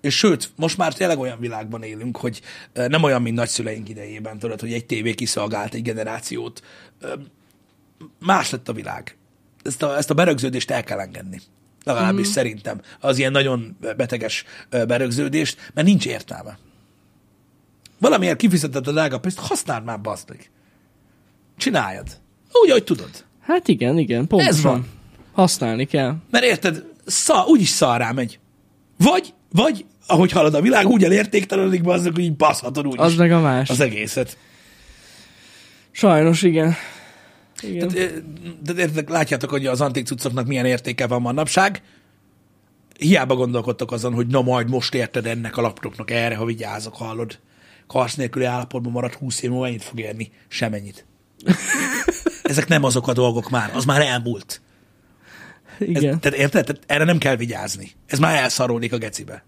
[0.02, 2.42] És sőt, most már tényleg olyan világban élünk, hogy
[2.74, 6.64] nem olyan, mint nagyszüleink idejében, tudod, hogy egy tévé kiszolgált egy generációt.
[8.20, 9.18] Más lett a világ.
[9.64, 11.42] Ezt a, ezt a berögződést el kell engedni.
[11.84, 12.32] Legalábbis mm.
[12.32, 12.82] szerintem.
[13.00, 16.58] Az ilyen nagyon beteges berögződést, mert nincs értelme.
[18.00, 20.50] Valamiért kifizetett a drága pénzt, használd már, meg.
[21.58, 22.08] Csináljad.
[22.64, 23.10] Úgy, ahogy tudod.
[23.42, 24.54] Hát igen, igen, pontosan.
[24.54, 24.88] Ez van.
[25.34, 26.16] Használni kell.
[26.30, 28.40] Mert érted, szar, úgyis szarrá megy.
[28.98, 33.16] Vagy, vagy, ahogy halad a világ, úgy elértéktelenik be azok, hogy így baszhatod úgy Az
[33.16, 33.70] meg a más.
[33.70, 34.38] az egészet.
[35.92, 36.76] Sajnos igen.
[37.62, 37.88] Igen.
[37.88, 38.22] Tehát, eh,
[38.64, 41.82] de érted, látjátok, hogy az antik cuccoknak milyen értéke van manapság.
[43.00, 47.40] Hiába gondolkodtok azon, hogy na majd most érted ennek a laptopnak erre, ha vigyázok, hallod.
[47.88, 50.32] Karsz nélküli állapotban marad 20 év múlva, mennyit fog érni?
[50.48, 51.06] Semennyit.
[52.44, 54.62] Ezek nem azok a dolgok már, az már elmúlt.
[55.80, 56.20] Ez, igen.
[56.20, 56.66] tehát érted?
[56.66, 57.92] Tehát erre nem kell vigyázni.
[58.08, 59.44] Ez már elszarolnik a gecibe.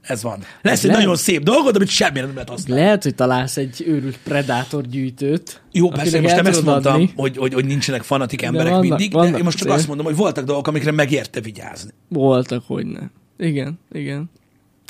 [0.00, 0.44] Ez van.
[0.62, 0.98] Lesz egy lehet.
[1.00, 2.82] nagyon szép dolgod, amit semmire nem lehet használni.
[2.82, 5.62] Lehet, hogy találsz egy őrült predátor gyűjtőt.
[5.72, 7.12] Jó, persze, most nem ezt mondtam, adni.
[7.16, 9.78] hogy, hogy, hogy nincsenek fanatik emberek vannak- mindig, de vannak én most csak azért.
[9.78, 11.90] azt mondom, hogy voltak dolgok, amikre megérte vigyázni.
[12.08, 13.00] Voltak, hogy ne.
[13.38, 14.30] Igen, igen.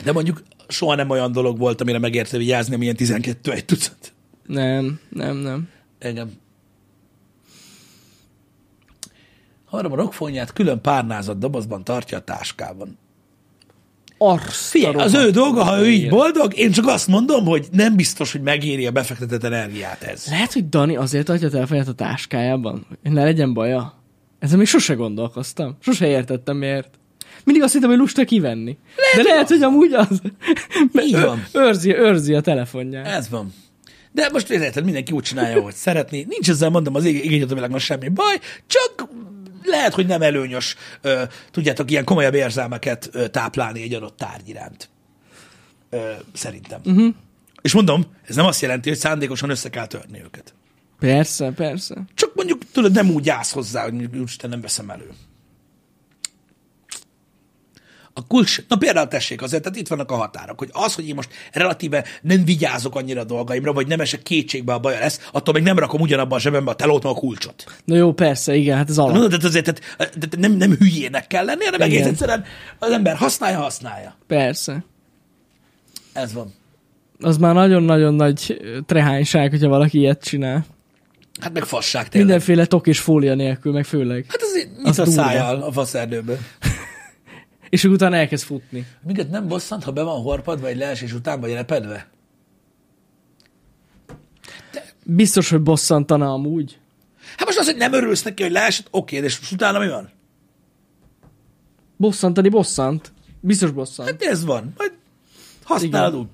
[0.05, 4.12] De mondjuk soha nem olyan dolog volt, amire megérte vigyázni, amilyen 12 egy tucat.
[4.47, 5.69] Nem, nem, nem.
[5.99, 6.33] Engem.
[9.71, 12.99] Arra a rockfonját külön párnázott dobozban tartja a táskában.
[14.49, 18.33] Figyelj, az ő dolga, ha ő így boldog, én csak azt mondom, hogy nem biztos,
[18.33, 20.27] hogy megéri a befektetett energiát ez.
[20.27, 23.95] Lehet, hogy Dani azért adja telefonját a táskájában, hogy ne legyen baja.
[24.39, 25.77] Ezzel még sose gondolkoztam.
[25.81, 26.98] Sose értettem miért.
[27.49, 28.77] Mindig azt hittem, hogy lusta kivenni.
[28.97, 30.21] Lehet, De lehet, hogy amúgy az.
[31.01, 31.45] Így van.
[31.53, 33.07] Őrzi, őrzi a telefonját.
[33.07, 33.53] Ez van.
[34.13, 36.27] De most érted, mindenki úgy csinálja, hogy szeretné.
[36.29, 39.09] Nincs ezzel, mondom, az ég- igényet a világban semmi baj, csak
[39.65, 44.89] lehet, hogy nem előnyös, ö, tudjátok, ilyen komolyabb érzelmeket ö, táplálni egy adott tárgy iránt.
[45.91, 46.81] Ö, szerintem.
[46.85, 47.15] Uh-huh.
[47.63, 50.55] És mondom, ez nem azt jelenti, hogy szándékosan össze kell törni őket.
[50.99, 51.95] Persze, persze.
[52.15, 55.11] Csak mondjuk, tudod, nem úgy állsz hozzá, hogy úristen nem veszem elő.
[58.19, 61.14] A kulcs, na például tessék azért, tehát itt vannak a határok, hogy az, hogy én
[61.14, 65.55] most relatíve nem vigyázok annyira a dolgaimra, vagy nem esek kétségbe a baja lesz, attól
[65.55, 67.64] még nem rakom ugyanabba a zsebembe a telót, meg a kulcsot.
[67.85, 69.12] Na jó, persze, igen, hát ez alap.
[69.12, 72.09] Mondod, tehát azért tehát, tehát nem, nem hülyének kell lenni, hanem egész Igen.
[72.09, 72.45] egyszerűen
[72.79, 74.16] az ember használja, használja.
[74.27, 74.85] Persze.
[76.12, 76.55] Ez van.
[77.21, 80.66] Az már nagyon-nagyon nagy trehányság, hogyha valaki ilyet csinál.
[81.41, 82.29] Hát meg fasság tényleg.
[82.29, 84.25] Mindenféle tok és fólia nélkül, meg főleg.
[84.29, 86.39] Hát azért nyit Az a szájjal a faszerdőből.
[87.69, 88.87] És utána elkezd futni.
[89.03, 92.09] Minket nem bosszant, ha be van horpadva egy leesés után, vagy repedve?
[95.05, 96.79] Biztos, hogy bosszantana amúgy.
[97.37, 100.11] Hát most az, hogy nem örülsz neki, hogy leesett, oké, de és utána mi van?
[101.97, 103.12] Bosszantani bosszant.
[103.41, 104.09] Biztos bosszant.
[104.09, 104.73] Hát ez van.
[104.77, 104.93] Majd
[105.62, 106.29] használod úgy.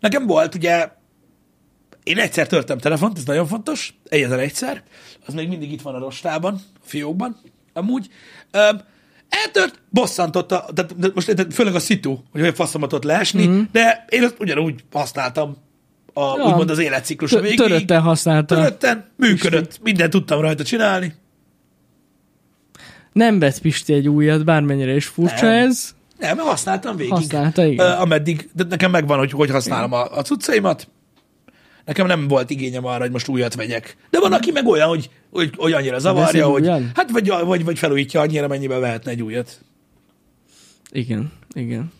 [0.00, 0.90] Nekem volt, ugye,
[2.02, 4.82] én egyszer törtem telefont, ez nagyon fontos, egyetlen egyszer,
[5.26, 7.36] az még mindig itt van a rostában, a fiókban,
[7.72, 8.08] amúgy.
[8.50, 8.80] Öm,
[9.30, 13.60] eltört, bosszantotta, tehát de most de főleg a szitu, hogy hogy faszomat ott leesni, mm.
[13.72, 15.56] de én azt ugyanúgy használtam
[16.14, 16.44] a, Ja.
[16.44, 17.56] úgymond az életciklus végéig.
[17.56, 18.54] törötten használta.
[18.54, 21.14] Törötten, működött, mindent tudtam rajta csinálni.
[23.12, 25.66] Nem vett Pisti egy újat, bármennyire is furcsa Nem.
[25.66, 25.94] ez.
[26.18, 27.12] Nem, használtam végig.
[27.12, 27.86] Használta, igen.
[27.86, 30.88] Ö, ameddig, de nekem megvan, hogy hogy használom a, a cuccaimat.
[31.84, 33.96] Nekem nem volt igényem arra, hogy most újat vegyek.
[34.10, 36.90] De van, aki meg olyan, hogy, hogy, hogy annyira zavarja, hogy újan?
[36.94, 39.60] hát vagy, vagy, vagy felújítja annyira, mennyibe vehetne egy újat.
[40.92, 41.92] Igen, igen.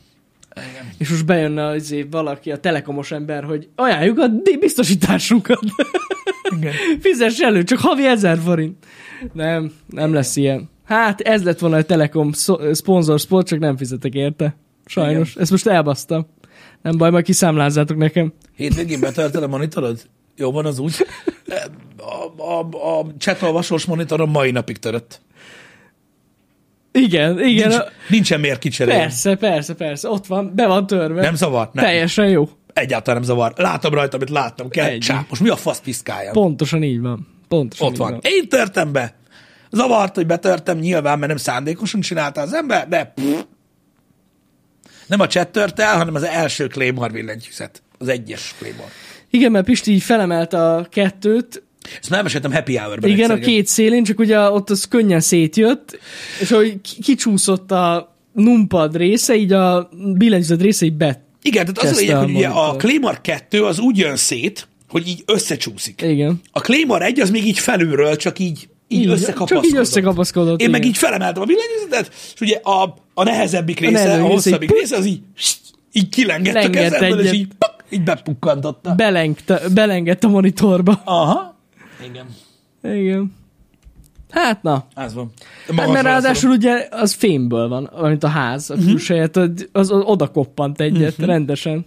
[0.57, 0.93] Igen.
[0.99, 4.29] És most bejönne az év valaki, a telekomos ember, hogy ajánljuk a
[4.61, 5.61] biztosításunkat.
[6.57, 6.73] Igen.
[7.01, 8.87] Fizess elő, csak havi ezer forint.
[9.33, 10.69] Nem, nem lesz ilyen.
[10.85, 12.31] Hát ez lett volna a Telekom
[12.73, 14.57] szponzor spot, csak nem fizetek érte.
[14.85, 15.31] Sajnos.
[15.31, 15.43] Igen.
[15.43, 16.27] Ezt most elbasztam.
[16.83, 18.33] Nem baj, majd kiszámlázzátok nekem.
[18.57, 20.01] Hétvégén betörted a monitorod?
[20.37, 20.95] Jó van az úgy.
[21.97, 22.59] A, a,
[22.99, 25.21] a chatolvasós monitorom mai napig törött.
[26.93, 27.69] Igen, igen.
[27.69, 29.01] Nincs, a- nincsen miért kicserélni.
[29.01, 30.09] Persze, persze, persze.
[30.09, 31.21] Ott van, be van törve.
[31.21, 31.71] Nem zavar?
[31.73, 31.85] Nem.
[31.85, 32.49] Teljesen jó.
[32.73, 33.53] Egyáltalán nem zavar.
[33.57, 34.87] Látom rajta, amit látnom kell.
[34.87, 34.99] Egy.
[34.99, 36.31] Csá, most mi a fasz piszkája?
[36.31, 37.27] Pontosan így van.
[37.49, 38.19] Pontosan Ott így van.
[38.23, 39.15] Én törtem be.
[39.71, 43.43] Zavart, hogy betörtem, nyilván, mert nem szándékosan csinálta az ember, de pff.
[45.11, 47.83] Nem a chat tört el, hanem az első Claymore billentyűzet.
[47.99, 48.91] Az egyes Claymore.
[49.31, 51.63] Igen, mert Pisti így felemelte a kettőt,
[52.01, 53.11] Ezt már elmeséltem Happy Hour-ben.
[53.11, 55.99] igen, a egyszer, két szélén, csak ugye ott az könnyen szétjött,
[56.41, 61.21] és ahogy ki- kicsúszott a numpad része, így a billentyűzet része így bet.
[61.43, 62.77] Igen, tehát az a lényeg, a hogy ugye a.
[62.77, 66.03] Claymore 2 az úgy jön szét, hogy így összecsúszik.
[66.03, 66.41] Igen.
[66.53, 69.63] A Claymore 1 az még így felülről, csak így, így Így, összekapaszkodott.
[69.63, 70.91] csak így összekapaszkodott, Én meg igen.
[70.93, 75.05] így felemeltem a billentyűzetet, és ugye a, a nehezebbik része, a, része hosszabbik része, az
[75.07, 75.21] így,
[75.93, 77.35] így kilengett a Lengett kezemből, és egyet.
[77.35, 78.95] így, pak, így bepukkantotta.
[78.95, 81.03] Belengte, belengett a monitorba.
[81.05, 81.59] Aha.
[82.11, 82.27] Igen.
[82.97, 83.35] Igen.
[84.31, 84.87] Hát na.
[84.95, 85.33] Ez van.
[85.67, 88.87] Hát, Magasra mert ráadásul ugye az fémből van, mint a ház, a Mhm.
[88.87, 91.87] külseje, az, az oda koppant egyet rendesen.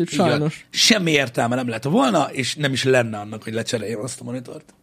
[0.00, 0.28] Így van.
[0.28, 0.66] sajnos.
[0.70, 4.74] Semmi értelme nem lett volna, és nem is lenne annak, hogy lecseréljem azt a monitort.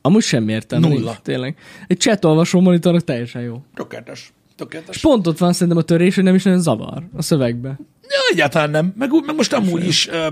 [0.00, 1.04] Amúgy semmi értelme Nulla.
[1.04, 1.58] nincs, tényleg.
[1.86, 3.64] Egy chat olvasó monitornak teljesen jó.
[3.74, 4.32] Tökéletes.
[4.56, 5.00] Tökéletes.
[5.00, 7.68] Pont ott van szerintem a törés, hogy nem is nagyon zavar a szövegbe.
[8.02, 8.94] Ja, egyáltalán nem.
[8.96, 10.26] Meg, meg most amúgy is uh,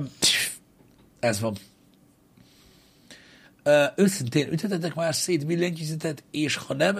[1.20, 1.56] ez van.
[3.64, 6.98] Uh, őszintén, ütöttetek már szét billentyűzetet, és ha nem,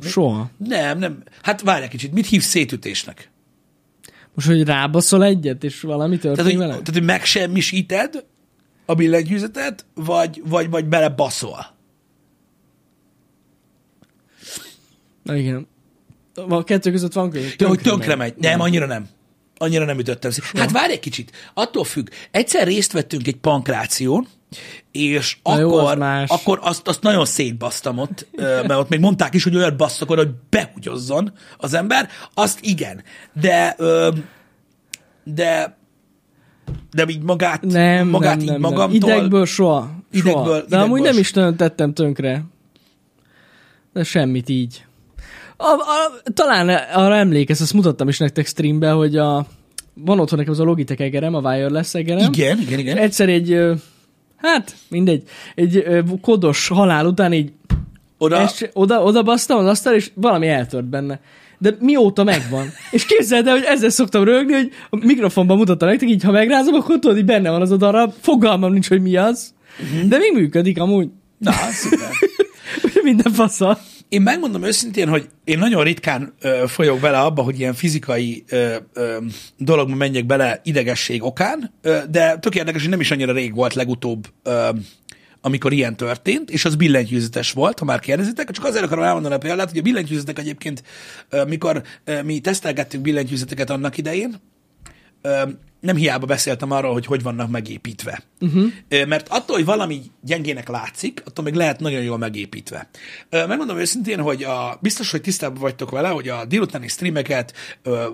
[0.00, 0.50] Soha.
[0.56, 1.22] nem, nem.
[1.42, 3.30] Hát várj egy kicsit, mit hívsz szétütésnek?
[4.34, 6.82] Most, hogy rábaszol egyet, és valami Tehát, történik hogy, vele?
[6.82, 8.24] tehát, hogy megsemmisíted
[8.90, 11.66] a billentyűzetet, vagy, vagy, vagy belebaszol.
[15.22, 15.68] Na igen.
[16.48, 17.56] A kettő között van között.
[17.56, 18.34] De hogy tönkre megy.
[18.36, 19.08] Nem, annyira nem.
[19.56, 20.44] Annyira nem ütöttem szét.
[20.44, 21.32] Hát várj egy kicsit.
[21.54, 22.08] Attól függ.
[22.30, 24.28] Egyszer részt vettünk egy pankráción,
[24.92, 26.30] és Na jó, az akkor, más.
[26.30, 30.22] akkor azt, azt nagyon szétbasztam ott, mert ott még mondták is, hogy olyat basszak oda,
[30.22, 32.08] hogy behugyozzon az ember.
[32.34, 33.02] Azt igen.
[33.32, 33.76] De,
[35.24, 35.78] de,
[36.92, 39.08] de így magát, Nem, magát nem, így nem, magamtól.
[39.08, 39.18] nem.
[39.18, 39.80] Idegből soha.
[39.80, 39.92] soha.
[40.12, 42.42] Idegből- De amúgy nem is nagyon tettem tönkre.
[43.92, 44.84] De semmit így.
[45.56, 49.46] A, a, talán arra emlékezz, azt mutattam is nektek streambe, hogy a,
[49.94, 52.32] van otthon nekem az a Logitech egerem, a wireless egerem.
[52.32, 52.96] Igen, igen, igen.
[52.96, 53.58] Egyszer egy,
[54.36, 55.22] hát mindegy,
[55.54, 55.84] egy
[56.20, 57.52] kodos halál után így
[58.18, 61.20] Oda, ezt, oda, oda basztam az asztal, és valami eltört benne.
[61.62, 62.72] De mióta megvan?
[62.90, 66.74] És képzeld el, hogy ezzel szoktam rögni, hogy a mikrofonban mutattam nektek, így ha megrázom,
[66.74, 69.54] akkor tudod, hogy benne van az a darab, fogalmam nincs, hogy mi az.
[70.08, 71.08] De még működik amúgy.
[71.38, 72.08] na, szuper.
[73.02, 73.78] Minden faszal.
[74.08, 78.74] Én megmondom őszintén, hogy én nagyon ritkán ö, folyok bele abba, hogy ilyen fizikai ö,
[78.92, 79.16] ö,
[79.56, 83.74] dologba menjek bele idegesség okán, ö, de tök érdekes, hogy nem is annyira rég volt
[83.74, 84.68] legutóbb, ö,
[85.40, 89.38] amikor ilyen történt, és az billentyűzetes volt, ha már kérdezitek, csak azért akarom elmondani a
[89.38, 90.82] példát, hogy a billentyűzetek egyébként,
[91.46, 91.82] mikor
[92.24, 94.40] mi tesztelgettünk billentyűzeteket annak idején,
[95.80, 98.22] nem hiába beszéltem arról, hogy hogy vannak megépítve.
[98.40, 99.06] Uh-huh.
[99.06, 102.88] Mert attól, hogy valami gyengének látszik, attól még lehet nagyon jól megépítve.
[103.30, 107.54] Megmondom őszintén, hogy a, biztos, hogy tisztában vagytok vele, hogy a délutáni streameket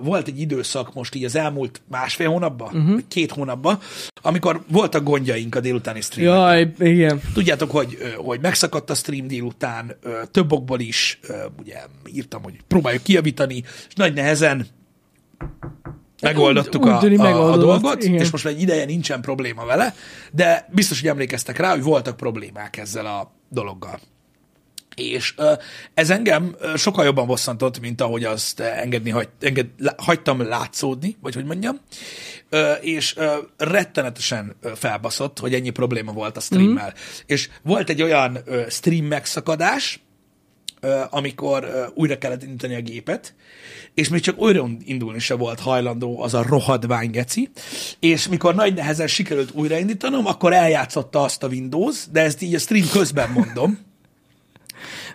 [0.03, 2.99] volt egy időszak most így az elmúlt másfél hónapban, uh-huh.
[3.07, 3.79] két hónapban,
[4.21, 6.57] amikor voltak gondjaink a délutáni streamekkel.
[6.57, 7.21] Jaj, igen.
[7.33, 9.97] Tudjátok, hogy, hogy megszakadt a stream délután,
[10.31, 11.19] több okból is,
[11.59, 11.77] ugye
[12.13, 14.67] írtam, hogy próbáljuk kijavítani, és nagy nehezen
[16.21, 18.21] megoldottuk Úgy- a, úgy a, a dolgot, igen.
[18.21, 19.95] és most már egy ideje nincsen probléma vele,
[20.31, 23.99] de biztos, hogy emlékeztek rá, hogy voltak problémák ezzel a dologgal.
[24.95, 25.35] És
[25.93, 31.45] ez engem sokkal jobban bosszantott, mint ahogy azt engedni hagy, enged, hagytam látszódni, vagy hogy
[31.45, 31.79] mondjam.
[32.81, 33.15] És
[33.57, 36.87] rettenetesen felbaszott, hogy ennyi probléma volt a streammel.
[36.87, 37.21] Mm.
[37.25, 38.37] És volt egy olyan
[38.69, 40.06] stream megszakadás,
[41.09, 43.33] amikor újra kellett indítani a gépet,
[43.93, 47.49] és még csak újra indulni se volt hajlandó az a rohadvány geci,
[47.99, 52.59] és mikor nagy nehezen sikerült újraindítanom, akkor eljátszotta azt a Windows, de ezt így a
[52.59, 53.85] stream közben mondom,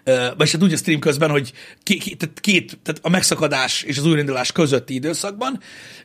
[0.05, 1.53] Ö, vagy hát úgy a stream közben, hogy
[1.83, 5.61] két, tehát két, tehát a megszakadás és az újraindulás közötti időszakban,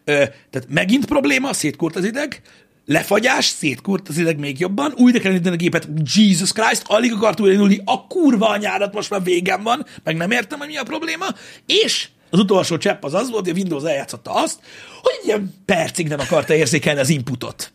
[0.05, 2.41] tehát megint probléma, szétkurt az ideg,
[2.87, 7.81] lefagyás, szétkurt az ideg még jobban, újra kell a gépet, Jesus Christ, alig akart újraindulni,
[7.85, 11.25] a kurva anyárat most már végem van, meg nem értem, hogy mi a probléma,
[11.65, 14.59] és Az utolsó csepp az az volt, hogy a Windows eljátszotta azt,
[15.01, 17.71] hogy ilyen percig nem akarta érzékelni az inputot.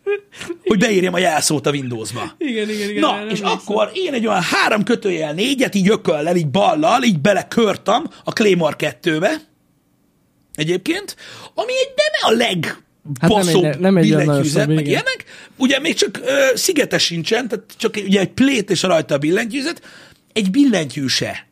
[0.65, 2.35] Hogy beírjam a jelszót a Windowsba.
[2.39, 3.01] Igen, igen, igen.
[3.01, 8.05] Na, és akkor én egy olyan három kötőjel négyet így ököllel, így ballal, így belekörtam
[8.25, 9.37] a Claymore 2-be,
[10.55, 11.17] egyébként,
[11.55, 12.83] ami egy nem a leg
[13.21, 15.25] Hát nem baszóbb egy- nem egy olyan nagyon billentyűzet, meg ilyenek.
[15.57, 19.83] Ugye még csak ö, szigetes sincsen, tehát csak ugye egy plét és rajta a billentyűzet.
[20.33, 21.47] Egy billentyű se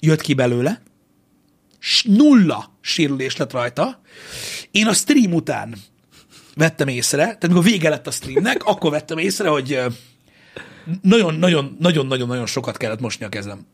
[0.00, 0.82] jött ki belőle.
[1.78, 4.00] S- Nulla sérülés lett rajta.
[4.70, 5.74] Én a stream után
[6.54, 9.78] vettem észre, tehát amikor vége lett a streamnek, akkor vettem észre, hogy
[11.02, 13.66] nagyon-nagyon-nagyon-nagyon sokat kellett mosni a kezem.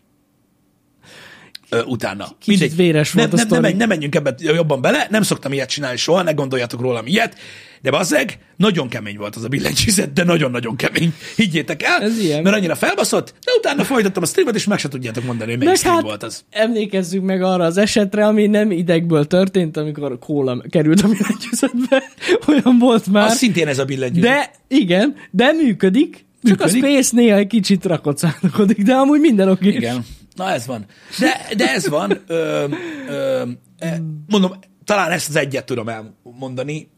[1.86, 2.26] Utána.
[2.40, 5.52] Kicsit véres volt nem, a nem, nem, menj- nem menjünk ebbe jobban bele, nem szoktam
[5.52, 7.36] ilyet csinálni soha, ne gondoljatok rólam ilyet,
[7.82, 11.14] de bazzeg, nagyon kemény volt az a billentyűzet, de nagyon-nagyon kemény.
[11.36, 12.42] Higgyétek el, Ez ilyen.
[12.42, 15.76] mert annyira felbaszott, de utána folytattam a streamet, és meg se tudjátok mondani, hogy melyik
[15.78, 16.44] stream hát volt az.
[16.50, 22.02] emlékezzünk meg arra az esetre, ami nem idegből történt, amikor kóla került a billentyűzetbe.
[22.48, 23.26] Olyan volt már.
[23.26, 24.30] Az szintén ez a billentyűzet.
[24.30, 26.24] De igen, de működik.
[26.42, 26.82] Csak Működik.
[26.84, 29.68] a Space néha egy kicsit rakocálkodik, de amúgy minden oké.
[29.68, 30.04] Igen.
[30.34, 30.86] Na ez van.
[31.18, 32.22] De, de ez van.
[32.26, 32.66] Ö,
[33.08, 33.42] ö,
[33.78, 34.52] e, mondom,
[34.84, 36.90] talán ezt az egyet tudom elmondani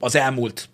[0.00, 0.68] az elmúlt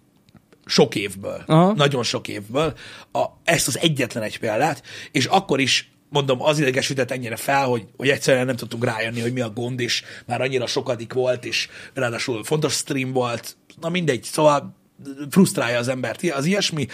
[0.64, 1.72] sok évből, Aha.
[1.72, 2.74] nagyon sok évből,
[3.12, 7.86] a, ezt az egyetlen egy példát, és akkor is mondom, az idegesített ennyire fel, hogy,
[7.96, 11.68] hogy egyszerűen nem tudtunk rájönni, hogy mi a gond, és már annyira sokadik volt, és
[11.94, 14.76] ráadásul fontos stream volt, na mindegy, szóval
[15.30, 16.86] frusztrálja az embert az ilyesmi.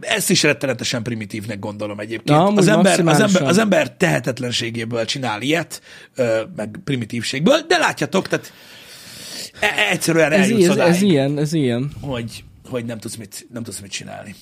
[0.00, 2.38] Ezt is rettenetesen primitívnek gondolom egyébként.
[2.38, 5.82] Na, az, ember, az, ember, az ember tehetetlenségéből csinál ilyet,
[6.56, 8.52] meg primitívségből, de látjátok, tehát
[9.60, 11.90] e- egyszerűen Ez, eljutsz ez, odáig, ez ilyen, ez ilyen.
[12.00, 14.34] hogy, hogy nem, tudsz mit, nem tudsz mit csinálni.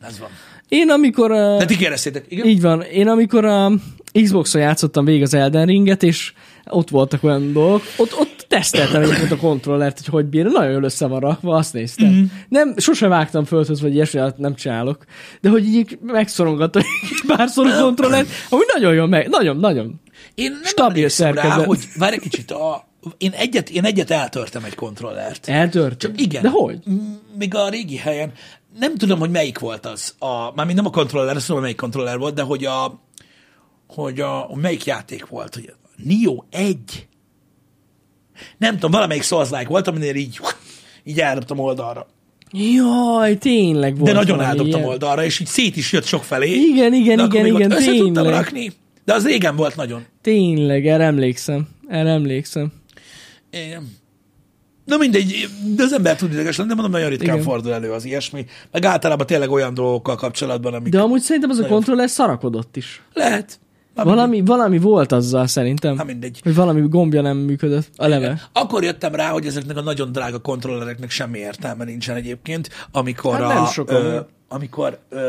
[0.00, 0.28] Ez van.
[0.68, 1.30] Én amikor...
[1.30, 2.46] Uh, De ti kérdeztétek, igen?
[2.46, 2.82] Így van.
[2.82, 3.72] Én amikor a
[4.22, 6.32] Xbox-on játszottam végig az Elden Ringet, és
[6.64, 10.44] ott voltak olyan dolgok, ott, ott teszteltem egyébként a kontrollert, hogy hogy bír.
[10.44, 12.08] Nagyon jól össze van rakva, azt néztem.
[12.08, 12.24] Mm.
[12.48, 15.04] Nem, sosem vágtam földhöz, vagy ilyesmi, hát nem csinálok.
[15.40, 20.00] De hogy így megszorongattam egy párszor a kontrollert, amúgy nagyon jól meg, nagyon, nagyon.
[20.34, 21.66] Én nem Stabil emlékszem rá, szerkezet.
[21.66, 22.88] hogy várj egy kicsit, a,
[23.18, 25.48] én, egyet, én egyet eltörtem egy kontrollert.
[25.48, 25.98] Eltört.
[25.98, 26.42] Csak igen.
[26.42, 26.78] De hogy?
[27.38, 28.32] Még a régi helyen.
[28.78, 30.14] Nem tudom, hogy melyik volt az.
[30.18, 33.00] A, mármint nem a kontroller, azt tudom, melyik kontroller volt, de hogy a,
[33.86, 37.06] hogy a, melyik játék volt, hogy Nio 1.
[38.58, 40.40] Nem tudom, valamelyik Souls-like volt, aminél így,
[41.04, 42.06] így eldobtam oldalra.
[42.52, 44.90] Jaj, tényleg volt De nagyon eldobtam ilyen.
[44.90, 46.50] oldalra, és így szét is jött sok felé.
[46.50, 48.32] Igen, igen, igen, ott igen, tudtam tényleg.
[48.34, 48.72] rakni.
[49.04, 50.04] De az régen volt nagyon.
[50.22, 51.68] Tényleg, erre emlékszem.
[51.88, 52.72] Erre emlékszem.
[53.50, 53.94] Igen.
[54.84, 57.46] Na mindegy, de az ember tud ideges lenni, de mondom, nagyon ritkán Igen.
[57.46, 58.44] fordul elő az ilyesmi.
[58.72, 61.76] Meg általában tényleg olyan dolgokkal kapcsolatban, amik De amúgy szerintem az a Nagyon.
[61.76, 63.02] kontroller szarakodott is.
[63.12, 63.58] lehet.
[64.04, 65.94] Valami, valami volt azzal szerintem.
[65.94, 66.40] Na mindegy.
[66.42, 67.90] Hogy valami gombja nem működött.
[67.96, 68.48] A leve.
[68.52, 73.48] Akkor jöttem rá, hogy ezeknek a nagyon drága kontrollereknek semmi értelme nincsen egyébként, amikor Hát
[73.54, 74.04] nem a, sokan.
[74.04, 75.28] ö, amikor ö,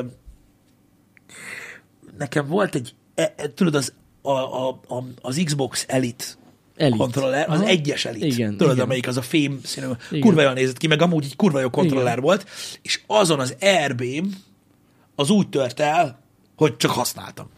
[2.18, 6.26] nekem volt egy, e, e, tudod, az, a, a, a, az Xbox Elite
[6.76, 6.98] Elit.
[6.98, 7.70] kontroller, az Aha.
[7.70, 8.24] egyes elit.
[8.24, 8.86] Igen, Tudod, igen.
[8.86, 10.22] amelyik az a fém színű, Igen.
[10.22, 12.24] kurva jól nézett ki, meg amúgy egy kurva jó kontroller Igen.
[12.24, 12.46] volt,
[12.82, 14.36] és azon az airbém
[15.16, 16.20] az úgy tört el,
[16.56, 17.50] hogy csak használtam.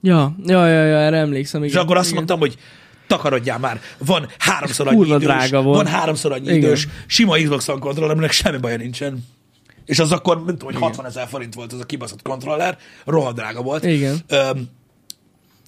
[0.00, 1.62] Ja, ja, ja, ja, erre emlékszem.
[1.64, 1.74] Igen.
[1.74, 2.16] És akkor azt igen.
[2.16, 2.58] mondtam, hogy
[3.06, 5.76] takarodjál már, van háromszor annyi Kurva idős, drága volt.
[5.82, 6.56] van háromszor annyi Igen.
[6.56, 9.24] idős, sima Xbox One kontroller, aminek semmi baja nincsen.
[9.84, 13.62] És az akkor, tudom, hogy 60 ezer forint volt az a kibaszott kontroller, rohadt drága
[13.62, 13.84] volt.
[13.84, 14.18] Igen.
[14.28, 14.68] Öm,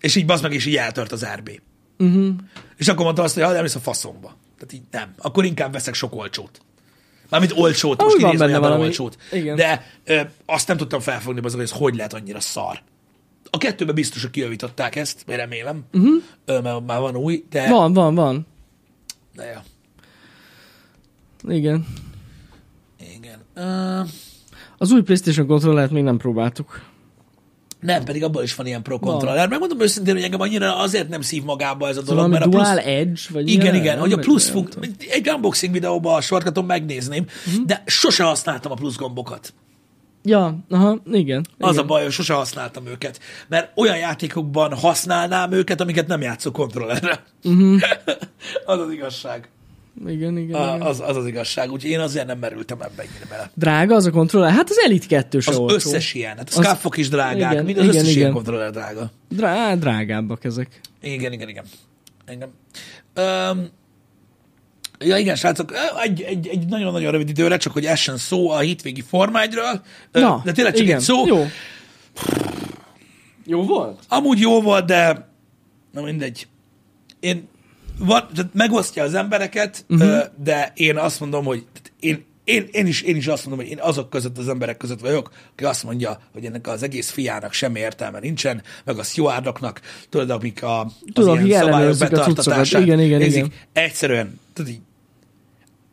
[0.01, 1.51] és így bazd meg, és így eltört az RB.
[1.99, 2.35] Uh-huh.
[2.77, 4.37] És akkor mondtam azt, hogy ha nem is a faszomba.
[4.59, 5.15] Tehát így nem.
[5.19, 6.61] Akkor inkább veszek sok olcsót.
[7.29, 8.83] Mármint olcsót, Ah, most benne valami.
[8.83, 9.17] olcsót.
[9.33, 9.57] Igen.
[9.57, 12.83] De ö, azt nem tudtam felfogni, meg, hogy ez hogy lehet annyira szar.
[13.51, 16.23] A kettőben biztos, hogy kijavították ezt, én remélem, uh-huh.
[16.45, 17.69] ö, mert már van új, de...
[17.69, 18.47] Van, van, van.
[19.35, 19.63] de ja.
[21.49, 21.87] Igen.
[23.17, 23.39] Igen.
[23.57, 24.09] Uh,
[24.79, 26.83] Az új PlayStation kontrollert még nem próbáltuk.
[27.81, 29.49] nem, pedig abban is van ilyen pro kontroller.
[29.49, 32.49] Megmondom őszintén, hogy engem annyira azért nem szív magába ez a dolog, Valami mert a
[32.49, 32.63] plusz...
[32.63, 33.21] Dual Edge?
[33.31, 33.75] Vagy Igen, ilyen?
[33.75, 34.75] igen, hogy a plusz funk...
[35.09, 37.65] Egy unboxing videóban a sorkaton megnézném, uh-huh.
[37.65, 39.55] de sose használtam a plusz gombokat.
[40.23, 41.47] Ja, aha, igen.
[41.59, 41.85] Az igen.
[41.85, 43.21] a baj, hogy sose használtam őket.
[43.49, 47.25] Mert olyan játékokban használnám őket, amiket nem játszok kontrollerre.
[47.45, 47.81] Uh-huh.
[48.67, 49.49] az az igazság.
[50.07, 50.81] Igen, igen, A, igen.
[50.87, 51.71] az, az az igazság.
[51.73, 53.51] Úgyhogy én azért nem merültem ebbe ennyire bele.
[53.55, 54.53] Drága az a kontroller?
[54.53, 55.75] Hát az Elite 2 se Az olcsó.
[55.75, 56.37] összes ilyen.
[56.37, 57.53] Hát a Az- scuffok is drágák.
[57.53, 58.33] igen, mind az igen, összes ilyen igen.
[58.33, 59.11] kontroller drága.
[59.29, 60.81] Drá- drágábbak ezek.
[61.03, 61.65] Igen, igen, igen.
[62.31, 62.53] igen.
[63.17, 63.69] Um,
[65.05, 65.73] ja, igen, srácok,
[66.05, 69.83] egy, egy, egy nagyon-nagyon rövid időre, csak hogy essen szó a hétvégi formágyról.
[70.13, 70.97] Na, de tényleg csak igen.
[70.97, 71.27] egy szó.
[71.27, 71.47] Jó.
[73.47, 73.99] Jó volt?
[74.09, 75.29] Amúgy jó volt, de
[75.93, 76.47] na mindegy.
[77.21, 77.49] Én
[77.99, 80.23] van, tehát megosztja az embereket, uh-huh.
[80.43, 81.65] de én azt mondom, hogy
[82.01, 85.01] én, én, én, is, én is azt mondom, hogy én azok között az emberek között
[85.01, 89.81] vagyok, aki azt mondja, hogy ennek az egész fiának semmi értelme nincsen, meg a stewardoknak,
[90.09, 93.37] tudod, amik a, az Tudom, ilyen szabályok betartatását Igen, igen, nézik.
[93.37, 93.53] igen.
[93.73, 94.81] Egyszerűen, tudod így,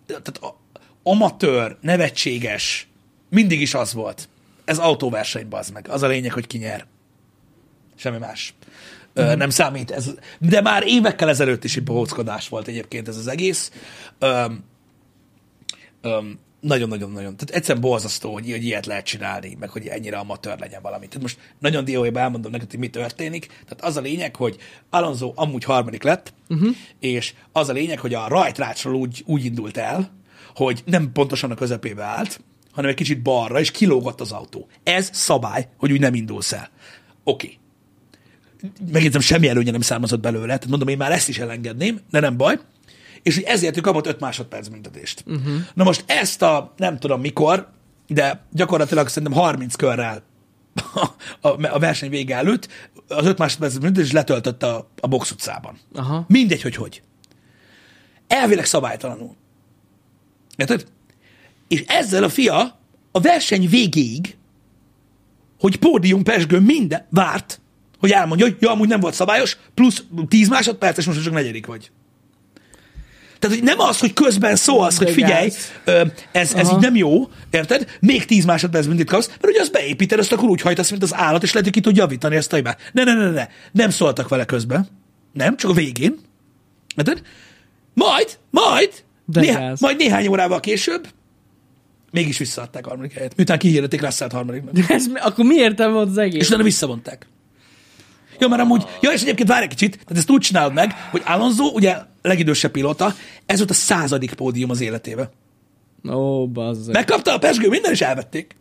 [0.07, 0.57] tehát a,
[1.03, 2.87] amatőr, nevetséges,
[3.29, 4.29] mindig is az volt.
[4.65, 5.87] Ez autóverseny, bazd meg.
[5.89, 6.85] Az a lényeg, hogy ki nyer.
[7.95, 8.53] Semmi más.
[9.13, 9.91] Ö, nem számít.
[9.91, 13.71] Ez, de már évekkel ezelőtt is egy bohóckodás volt egyébként ez az egész.
[14.19, 14.63] Öm,
[16.01, 17.35] öm, nagyon-nagyon-nagyon.
[17.37, 21.07] Tehát egyszerűen borzasztó, hogy, hogy ilyet lehet csinálni, meg hogy ennyire amatőr legyen valami.
[21.07, 23.47] Tehát most nagyon dióhéjban elmondom neked, hogy mi történik.
[23.47, 24.57] Tehát az a lényeg, hogy
[24.89, 26.75] Alonso amúgy harmadik lett, uh-huh.
[26.99, 30.11] és az a lényeg, hogy a rajtrácsról úgy, úgy indult el,
[30.55, 32.41] hogy nem pontosan a közepébe állt,
[32.71, 34.67] hanem egy kicsit balra, és kilógott az autó.
[34.83, 36.69] Ez szabály, hogy úgy nem indulsz el.
[37.23, 37.45] Oké.
[37.45, 37.59] Okay
[38.91, 42.37] megjegyzem, semmi előnye nem származott belőle, tehát mondom, én már ezt is elengedném, de nem
[42.37, 42.59] baj.
[43.27, 45.23] És hogy ezért ő kapott 5 másodperc büntetést.
[45.25, 45.53] Uh-huh.
[45.73, 47.69] Na most ezt a, nem tudom mikor,
[48.07, 50.23] de gyakorlatilag szerintem 30 körrel
[51.41, 52.67] a, a verseny vége előtt
[53.07, 55.77] az 5 másodperc büntetés letöltötte a, a box utcában.
[55.93, 56.25] Aha.
[56.27, 57.01] Mindegy, hogy hogy.
[58.27, 59.35] Elvileg szabálytalanul.
[60.55, 60.85] Érted?
[61.67, 62.79] És ezzel a fia
[63.11, 64.37] a verseny végéig,
[65.59, 67.61] hogy pódium pesgő minden várt,
[67.99, 71.65] hogy elmondja, hogy ja, amúgy nem volt szabályos, plusz 10 másodperc, és most csak negyedik
[71.65, 71.91] vagy.
[73.39, 75.51] Tehát, hogy nem az, hogy közben szólsz, De hogy figyelj,
[76.31, 76.75] ez, ez Aha.
[76.75, 77.97] így nem jó, érted?
[77.99, 81.13] Még 10 másodperc büntet kapsz, mert ugye azt beépíted, azt akkor úgy hajtasz, mint az
[81.15, 82.79] állat, és lehet, hogy ki tud javítani ezt a hibát.
[82.93, 84.87] Ne, ne, ne, ne, nem szóltak vele közben.
[85.33, 86.15] Nem, csak a végén.
[86.95, 87.21] Érted?
[87.93, 88.89] Majd, majd,
[89.25, 89.79] De néha, gáz.
[89.79, 91.07] majd néhány órával később
[92.11, 93.35] mégis visszaadták a harmadik helyet.
[93.35, 94.89] Miután kihirdették Russell harmadiknak.
[94.89, 96.41] Ez, mi- akkor mi értelme volt az egész?
[96.41, 97.27] És utána visszavonták.
[98.39, 101.21] Ja, mert amúgy, ja, és egyébként várj egy kicsit, tehát ezt úgy csinálod meg, hogy
[101.25, 103.13] Alonso, ugye legidősebb pilóta,
[103.45, 105.29] ez volt a századik pódium az életébe.
[106.09, 106.93] Ó, bazzeg.
[106.93, 108.55] Megkapta a pesgő, minden is elvették.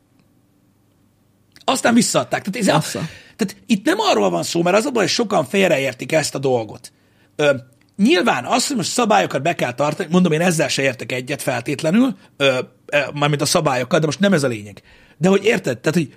[1.64, 2.44] Aztán visszaadták.
[2.44, 3.08] Tehát, ez, Bassza.
[3.36, 6.38] tehát itt nem arról van szó, mert az a baj, hogy sokan félreértik ezt a
[6.38, 6.92] dolgot.
[7.36, 7.54] Ö,
[7.96, 12.16] nyilván az, hogy most szabályokat be kell tartani, mondom, én ezzel se értek egyet feltétlenül,
[12.36, 14.82] ö, ö, mármint a szabályokkal, de most nem ez a lényeg.
[15.18, 15.78] De hogy érted?
[15.78, 16.08] Tehát, hogy,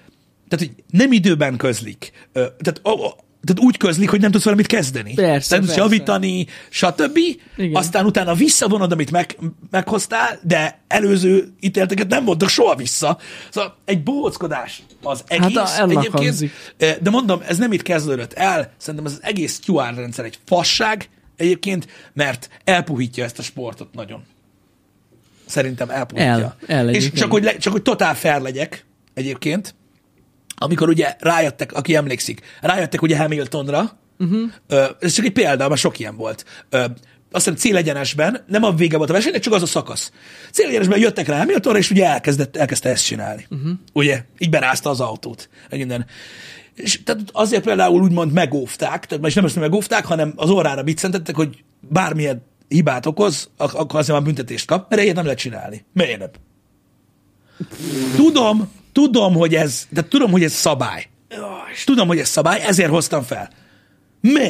[0.47, 2.11] tehát, hogy nem időben közlik.
[2.33, 5.13] Ö, tehát, a, a, tehát úgy közlik, hogy nem tudsz valamit kezdeni.
[5.13, 5.89] Persze, nem tudsz persze.
[5.91, 7.17] javítani, stb.
[7.57, 7.75] Igen.
[7.75, 9.37] Aztán utána visszavonod, amit meg,
[9.71, 13.17] meghoztál, de előző ítélteket nem mondtak soha vissza.
[13.49, 16.23] Szóval egy bohóckodás az egész a- ennek egyébként.
[16.23, 16.51] hangzik.
[16.77, 20.37] Eh, De mondom, ez nem itt kezdődött el, szerintem ez az egész QR rendszer egy
[20.45, 24.23] fasság egyébként, mert elpuhítja ezt a sportot nagyon.
[25.45, 26.31] Szerintem elpuhítja.
[26.31, 29.75] El- el És csak hogy, le, csak hogy totál fair legyek egyébként,
[30.61, 34.49] amikor ugye rájöttek, aki emlékszik, rájöttek ugye Hamiltonra, uh-huh.
[34.99, 36.45] ez csak egy példa, mert sok ilyen volt.
[37.31, 40.11] Azt hiszem célegyenesben, nem a vége volt a versenynek, csak az a szakasz.
[40.51, 43.47] Célegyenesben jöttek rá Hamiltonra, és ugye elkezdett, elkezdte ezt csinálni.
[43.49, 43.71] Uh-huh.
[43.93, 44.23] Ugye?
[44.37, 45.49] Így berázta az autót.
[45.69, 46.05] Minden.
[46.75, 51.35] És tehát azért például úgymond megóvták, tehát most nem azt megóvták, hanem az orrára biccentettek,
[51.35, 55.85] hogy bármilyen hibát okoz, ak- akkor azért már büntetést kap, mert ilyet nem lehet csinálni.
[55.93, 56.29] Miért nem?
[58.15, 61.09] Tudom, tudom, hogy ez, de tudom, hogy ez szabály.
[61.85, 63.49] Tudom, hogy ez szabály, ezért hoztam fel.
[64.21, 64.49] Mi?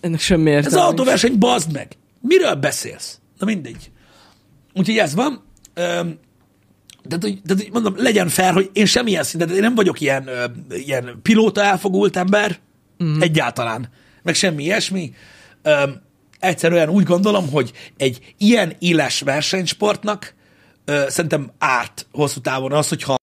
[0.00, 0.76] Ennek semmi értelme.
[0.76, 1.96] Ez autóverseny, bazd meg!
[2.20, 3.18] Miről beszélsz?
[3.38, 3.90] Na mindegy.
[4.74, 5.44] Úgyhogy ez van.
[5.74, 6.18] Öm,
[7.10, 10.44] hogy, tehát, hogy mondom, legyen fel, hogy én semmilyen szinten, én nem vagyok ilyen, ö,
[10.68, 12.58] ilyen pilóta elfogult ember,
[13.04, 13.20] mm.
[13.20, 13.88] egyáltalán,
[14.22, 15.12] meg semmi ilyesmi.
[15.62, 16.02] Öm,
[16.38, 20.34] egyszerűen úgy gondolom, hogy egy ilyen éles versenysportnak
[20.86, 23.16] ö, szerintem árt hosszú távon az, hogyha,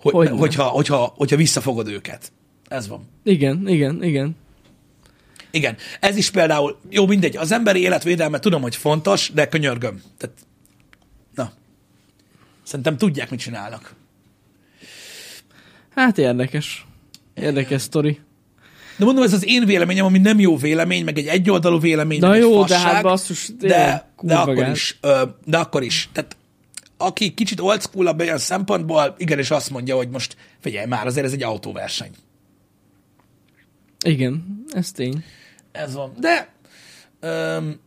[0.00, 0.38] hogy, Hogyne.
[0.38, 2.32] hogyha, hogyha, hogyha visszafogod őket.
[2.68, 3.08] Ez van.
[3.22, 4.36] Igen, igen, igen.
[5.50, 10.02] Igen, ez is például, jó, mindegy, az emberi életvédelme tudom, hogy fontos, de könyörgöm.
[10.18, 10.36] Tehát,
[11.34, 11.52] na,
[12.62, 13.94] szerintem tudják, mit csinálnak.
[15.94, 16.86] Hát érdekes.
[17.34, 18.20] Érdekes sztori.
[18.96, 22.28] De mondom, ez az én véleményem, ami nem jó vélemény, meg egy egyoldalú vélemény, Na
[22.28, 24.98] meg egy jó, de fasság, hát basszus, de, de akkor is,
[25.44, 26.08] de akkor is.
[26.12, 26.36] Tehát
[27.00, 31.32] aki kicsit old school olyan szempontból, igenis azt mondja, hogy most figyelj már, azért ez
[31.32, 32.10] egy autóverseny.
[34.04, 35.24] Igen, ez tény.
[35.72, 36.12] Ez van.
[36.18, 36.52] De
[37.20, 37.80] öm,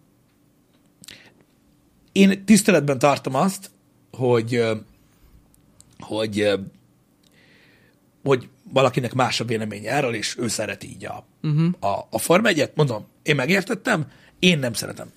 [2.11, 3.71] én tiszteletben tartom azt,
[4.11, 4.63] hogy
[5.99, 6.51] hogy
[8.23, 11.73] hogy valakinek más a véleménye erről, és ő szereti így a, uh-huh.
[11.79, 15.11] a, a Form 1 Mondom, én megértettem, én nem szeretem.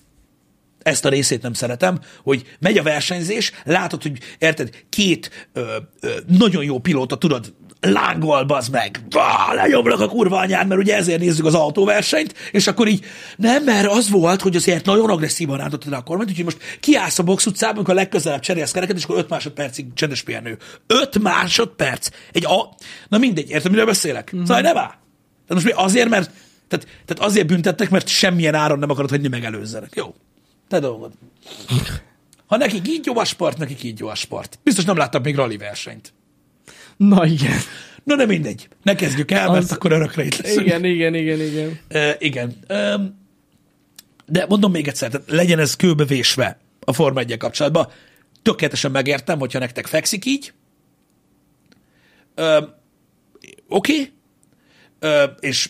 [0.81, 6.09] Ezt a részét nem szeretem, hogy megy a versenyzés, látod, hogy érted, két ö, ö,
[6.27, 11.19] nagyon jó pilóta, tudod, lángol, bazd meg, Bá, lenyomlak a kurva anyád, mert ugye ezért
[11.19, 13.05] nézzük az autóversenyt, és akkor így,
[13.35, 17.23] nem, mert az volt, hogy azért nagyon agresszívan rántottad a kormányt, úgyhogy most kiállsz a
[17.23, 20.57] box utcában, amikor a legközelebb cserélsz kereket, és akkor 5 másodpercig csendes pihenő.
[20.87, 22.09] 5 másodperc?
[22.31, 22.75] Egy a...
[23.07, 24.35] Na mindegy, érted, miről beszélek?
[24.35, 24.45] Mm-hmm.
[24.45, 24.95] Szóval nem áll.
[25.47, 26.31] Tehát most mi azért, mert
[26.67, 29.91] tehát, tehát azért büntettek, mert semmilyen áron nem akarod, hogy megelőzzenek.
[29.95, 30.15] Jó.
[30.67, 31.11] Te dolgod.
[32.45, 34.59] Ha nekik így jó a sport, nekik így jó a sport.
[34.63, 36.13] Biztos nem láttam még rally versenyt.
[36.97, 37.57] Na igen.
[38.03, 38.67] Na de mindegy.
[38.83, 40.65] Ne kezdjük el, mert Az- akkor örökre itt leszünk.
[40.65, 41.79] Igen, igen, igen, igen.
[41.93, 42.55] Uh, igen.
[42.69, 43.25] Um,
[44.25, 47.87] de mondom még egyszer, tehát legyen ez kőbevésve a Forma 1 kapcsolatban.
[48.41, 50.53] Tökéletesen megértem, hogyha nektek fekszik így.
[52.35, 52.73] Um,
[53.67, 53.93] Oké.
[53.93, 54.11] Okay.
[55.25, 55.69] Uh, és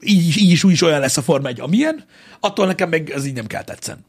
[0.00, 2.04] így, így is úgy is olyan lesz a Forma 1, amilyen.
[2.40, 4.04] Attól nekem meg ez így nem kell tetszen.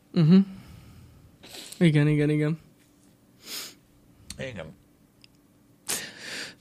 [1.77, 2.59] Igen, igen, igen.
[4.37, 4.65] Igen.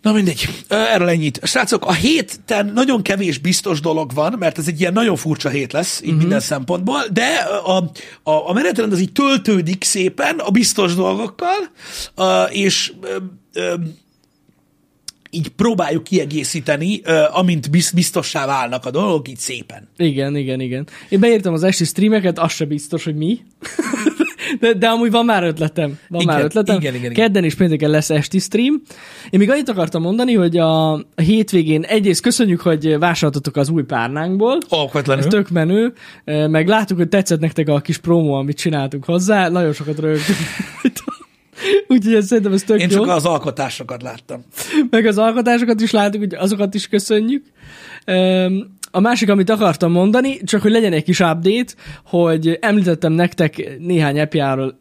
[0.05, 1.41] Na mindegy, erről ennyit.
[1.43, 5.73] Srácok, a héten nagyon kevés biztos dolog van, mert ez egy ilyen nagyon furcsa hét
[5.73, 6.21] lesz, így uh-huh.
[6.21, 7.27] minden szempontból, de
[7.65, 7.77] a,
[8.23, 11.71] a, a menetrend az így töltődik szépen a biztos dolgokkal,
[12.49, 12.93] és
[15.35, 17.01] így próbáljuk kiegészíteni,
[17.33, 19.89] amint biz- biztossá válnak a dolgok, így szépen.
[19.97, 20.87] Igen, igen, igen.
[21.09, 23.39] Én beírtam az esti streameket, az se biztos, hogy mi.
[24.61, 25.99] De, de amúgy van már ötletem.
[26.09, 26.77] Van Igen, már ötletem.
[26.77, 27.25] igen, igen, igen.
[27.25, 28.83] Kedden és pénteken lesz esti stream.
[29.31, 33.83] Én még annyit akartam mondani, hogy a, a hétvégén egyrészt köszönjük, hogy vásároltatok az új
[33.83, 34.57] párnánkból.
[34.57, 35.25] Ez Alkotlanul.
[35.25, 35.93] tök menő,
[36.25, 40.39] meg láttuk, hogy tetszett nektek a kis promó, amit csináltunk hozzá, nagyon sokat rögtünk.
[41.89, 42.97] Úgyhogy ez, szerintem ez tök Én jó.
[42.97, 44.45] csak az alkotásokat láttam.
[44.91, 47.45] meg az alkotásokat is láttuk, hogy azokat is köszönjük.
[48.91, 51.73] A másik, amit akartam mondani, csak hogy legyen egy kis update,
[52.05, 54.79] hogy említettem nektek néhány appjáról,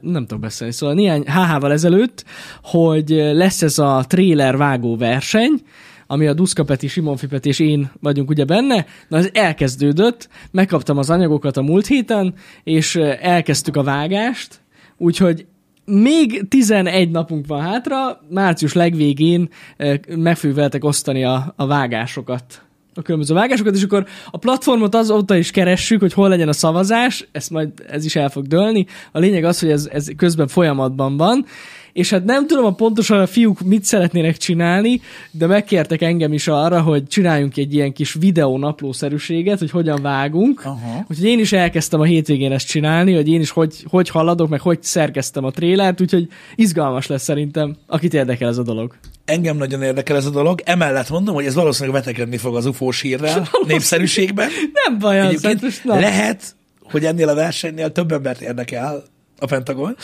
[0.00, 2.24] nem tudok beszélni, szóval néhány HH-val ezelőtt,
[2.62, 5.60] hogy lesz ez a trailer vágó verseny,
[6.06, 10.98] ami a Duszka Peti, Simon Fipet és én vagyunk ugye benne, na ez elkezdődött, megkaptam
[10.98, 14.60] az anyagokat a múlt héten, és elkezdtük a vágást,
[14.96, 15.46] úgyhogy
[15.84, 22.62] még 11 napunk van hátra, március legvégén eh, meg fogjuk veletek osztani a, a vágásokat
[22.94, 27.28] a különböző vágásokat, és akkor a platformot azóta is keressük, hogy hol legyen a szavazás,
[27.32, 28.86] ezt majd ez is el fog dőlni.
[29.12, 31.44] A lényeg az, hogy ez, ez közben folyamatban van,
[31.92, 36.48] és hát nem tudom a pontosan a fiúk mit szeretnének csinálni, de megkértek engem is
[36.48, 40.64] arra, hogy csináljunk egy ilyen kis videó naplószerűséget, hogy hogyan vágunk.
[40.64, 41.04] Aha.
[41.10, 44.60] Úgyhogy én is elkezdtem a hétvégén ezt csinálni, hogy én is hogy, hogy haladok, meg
[44.60, 48.94] hogy szerkeztem a trélert, úgyhogy izgalmas lesz szerintem, akit érdekel ez a dolog.
[49.24, 50.60] Engem nagyon érdekel ez a dolog.
[50.64, 54.48] Emellett mondom, hogy ez valószínűleg vetekedni fog az ufós hírrel, népszerűségben.
[54.86, 59.02] Nem baj az, hát most lehet, hogy ennél a versenynél több embert érdekel
[59.42, 59.96] a Pentagon.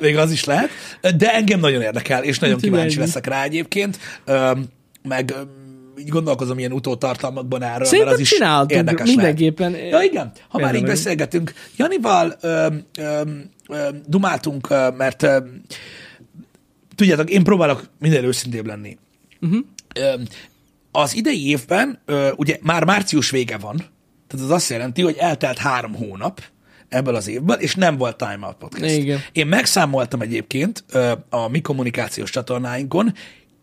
[0.00, 0.68] Még az is lehet.
[1.16, 3.04] De engem nagyon érdekel, és nagyon Úgyhogy kíváncsi ennyi.
[3.06, 3.98] leszek rá egyébként.
[5.02, 5.34] Meg
[5.98, 9.06] így gondolkozom ilyen utótartalmakban erről, mert Szerintem az is érdekes lehet.
[9.06, 9.76] mindenképpen.
[9.76, 10.32] Ja, igen.
[10.48, 12.66] Ha már így beszélgetünk, Janival ö,
[12.98, 13.20] ö,
[13.68, 15.38] ö, dumáltunk, mert ö,
[16.94, 18.98] tudjátok, én próbálok minden őszintébb lenni.
[19.40, 19.56] Mhm.
[19.96, 20.20] Uh-huh.
[20.92, 23.76] Az idei évben, ö, ugye már március vége van,
[24.26, 26.42] tehát az azt jelenti, hogy eltelt három hónap
[26.88, 28.94] ebből az évből, és nem volt Time Out Podcast.
[28.94, 29.20] Igen.
[29.32, 30.84] Én megszámoltam egyébként
[31.30, 33.14] a mi kommunikációs csatornáinkon,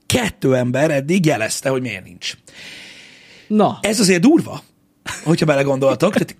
[0.05, 2.33] kettő ember eddig jelezte, hogy miért nincs.
[3.47, 4.63] Na, Ez azért durva,
[5.23, 6.13] hogyha belegondoltok.
[6.13, 6.35] Tehát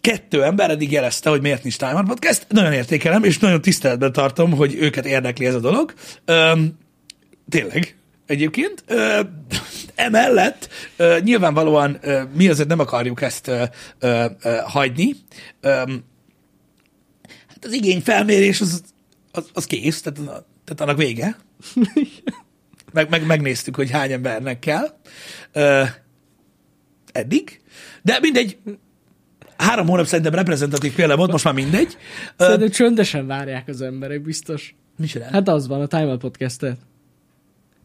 [0.00, 2.46] kettő ember eddig jelezte, hogy miért nincs Time Out Podcast.
[2.48, 5.94] Nagyon értékelem, és nagyon tiszteletben tartom, hogy őket érdekli ez a dolog.
[6.24, 6.78] Öm,
[7.48, 7.96] tényleg,
[8.30, 8.84] egyébként.
[8.86, 9.20] Ö,
[9.94, 13.64] emellett ö, nyilvánvalóan ö, mi azért nem akarjuk ezt ö,
[13.98, 15.14] ö, ö, hagyni.
[15.60, 16.04] Öm,
[17.48, 18.82] hát az igényfelmérés az,
[19.32, 20.20] az, az kész, tehát,
[20.64, 21.36] tehát annak vége.
[22.92, 24.98] Meg, meg, megnéztük, hogy hány embernek kell.
[25.52, 25.82] Ö,
[27.12, 27.60] eddig.
[28.02, 28.58] De mindegy,
[29.56, 31.96] három hónap szerintem reprezentatív példa volt, most már mindegy.
[32.36, 34.74] Ö, szerintem csöndesen várják az emberek, biztos.
[34.96, 35.30] mi csinál?
[35.30, 36.78] Hát az van, a Time Out Podcast-et.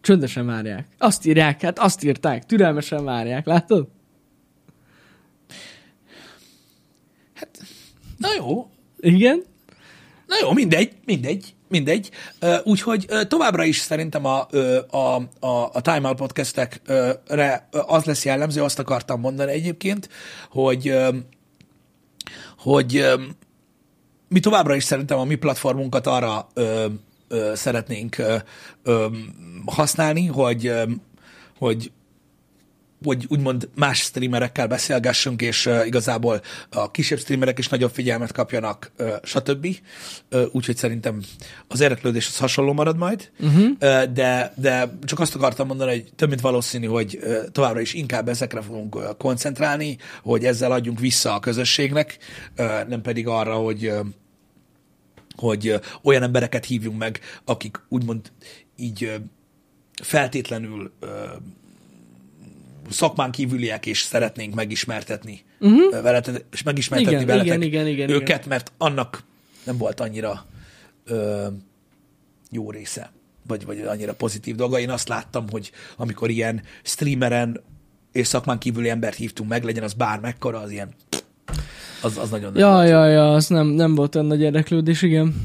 [0.05, 0.87] Csöndesen várják.
[0.97, 3.87] Azt írják, hát azt írták, türelmesen várják, látod?
[8.17, 9.43] Na jó, Igen?
[10.27, 12.11] Na jó, mindegy, mindegy, mindegy.
[12.63, 14.47] Úgyhogy továbbra is szerintem a,
[14.89, 20.09] a, a, a Time Out podcastekre az lesz jellemző, azt akartam mondani egyébként,
[20.49, 20.97] hogy,
[22.57, 23.05] hogy
[24.27, 26.47] mi továbbra is szerintem a mi platformunkat arra
[27.27, 28.35] ö, szeretnénk ö,
[28.83, 29.07] ö,
[29.65, 30.83] használni, hogy, ö,
[31.57, 31.91] hogy
[33.05, 38.91] hogy úgymond más streamerekkel beszélgessünk, és uh, igazából a kisebb streamerek is nagyobb figyelmet kapjanak,
[38.99, 39.67] uh, stb.
[40.31, 41.21] Uh, úgyhogy szerintem
[41.67, 43.63] az érdeklődés az hasonló marad majd, uh-huh.
[43.63, 47.93] uh, de, de csak azt akartam mondani, hogy több mint valószínű, hogy uh, továbbra is
[47.93, 52.17] inkább ezekre fogunk uh, koncentrálni, hogy ezzel adjunk vissza a közösségnek,
[52.57, 53.99] uh, nem pedig arra, hogy uh,
[55.35, 58.31] hogy olyan embereket hívjunk meg, akik úgymond
[58.77, 59.21] így
[60.01, 60.91] feltétlenül
[62.89, 66.01] szakmán kívüliek, és szeretnénk megismertetni uh-huh.
[66.01, 68.47] veletek, és megismertetni Igen, veletek igen, igen, igen, őket, igen.
[68.47, 69.23] mert annak
[69.63, 70.45] nem volt annyira
[71.05, 71.47] ö,
[72.51, 73.11] jó része,
[73.47, 74.79] vagy, vagy annyira pozitív dolga.
[74.79, 77.63] Én azt láttam, hogy amikor ilyen streameren
[78.11, 80.93] és szakmán kívüli embert hívtunk meg, legyen az bármekkora, az ilyen
[82.01, 85.35] az, az nagyon Ja, nem ja, ja, az nem, nem volt olyan nagy érdeklődés, igen.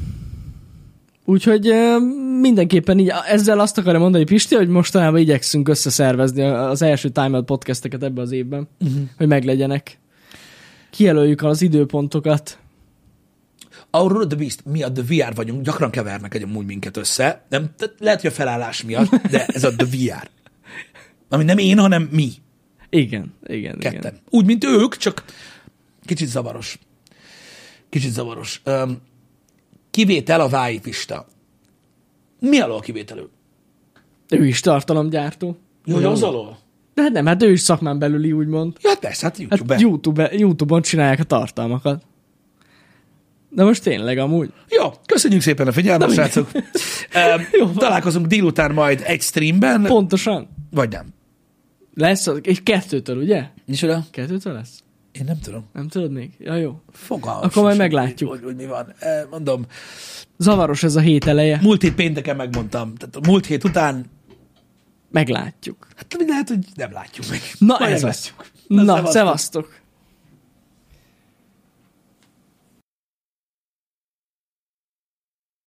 [1.25, 1.97] Úgyhogy eh,
[2.41, 7.45] mindenképpen így, ezzel azt akarom mondani, Pisti, hogy mostanában igyekszünk összeszervezni az első Time Out
[7.45, 9.03] podcasteket ebbe az évben, uh-huh.
[9.17, 9.99] hogy meglegyenek.
[10.91, 12.59] Kijelöljük az időpontokat.
[13.91, 17.45] Aurora the Beast, mi a The VR vagyunk, gyakran kevernek egy amúgy minket össze.
[17.49, 20.29] Nem, lehet, hogy a felállás miatt, de ez a The VR.
[21.29, 22.31] Ami nem én, hanem mi
[22.91, 23.99] Igen, igen, ketten.
[23.99, 24.19] igen.
[24.31, 25.25] Úgy, mint ők, csak
[26.11, 26.79] kicsit zavaros.
[27.89, 28.63] Kicsit zavaros.
[28.67, 28.99] Um,
[29.91, 31.27] kivétel a Vái Pista.
[32.41, 33.29] Mi alól a kivételő?
[34.29, 35.59] Ő is tartalomgyártó.
[35.85, 36.59] Jó, jó, az alól?
[36.95, 38.77] De hát nem, hát ő is szakmán belüli, úgymond.
[38.83, 39.73] Ja, persze, hát YouTube-be.
[39.73, 42.03] Hát YouTube, YouTube-on csinálják a tartalmakat.
[43.49, 44.53] De most tényleg amúgy.
[44.69, 46.51] Jó, köszönjük szépen a figyelmet, srácok.
[47.59, 47.67] Jó.
[47.67, 50.49] találkozunk délután majd egy streamben, Pontosan.
[50.71, 51.07] vagy nem.
[51.95, 53.47] Lesz, és kettőtől, ugye?
[53.67, 54.05] Micsoda?
[54.11, 54.83] Kettőtől lesz?
[55.13, 55.65] Én nem tudom.
[55.73, 56.31] Nem tudod még?
[56.39, 56.81] Ja, jó.
[56.93, 58.31] Fogalmam Akkor majd meglátjuk.
[58.31, 58.95] Hogy, hogy, mi van.
[58.99, 59.67] Eh, Mondom,
[60.39, 61.59] Zavaros ez a hét eleje.
[61.63, 62.95] múlt hét pénteken megmondtam.
[62.95, 64.05] Tehát a múlt hét után,
[65.11, 65.87] Meglátjuk.
[65.97, 67.41] hát lehet, hogy nem látjuk meg.
[67.59, 68.47] Na Majd ez meglátjuk.
[68.67, 69.80] Na, szevasztok.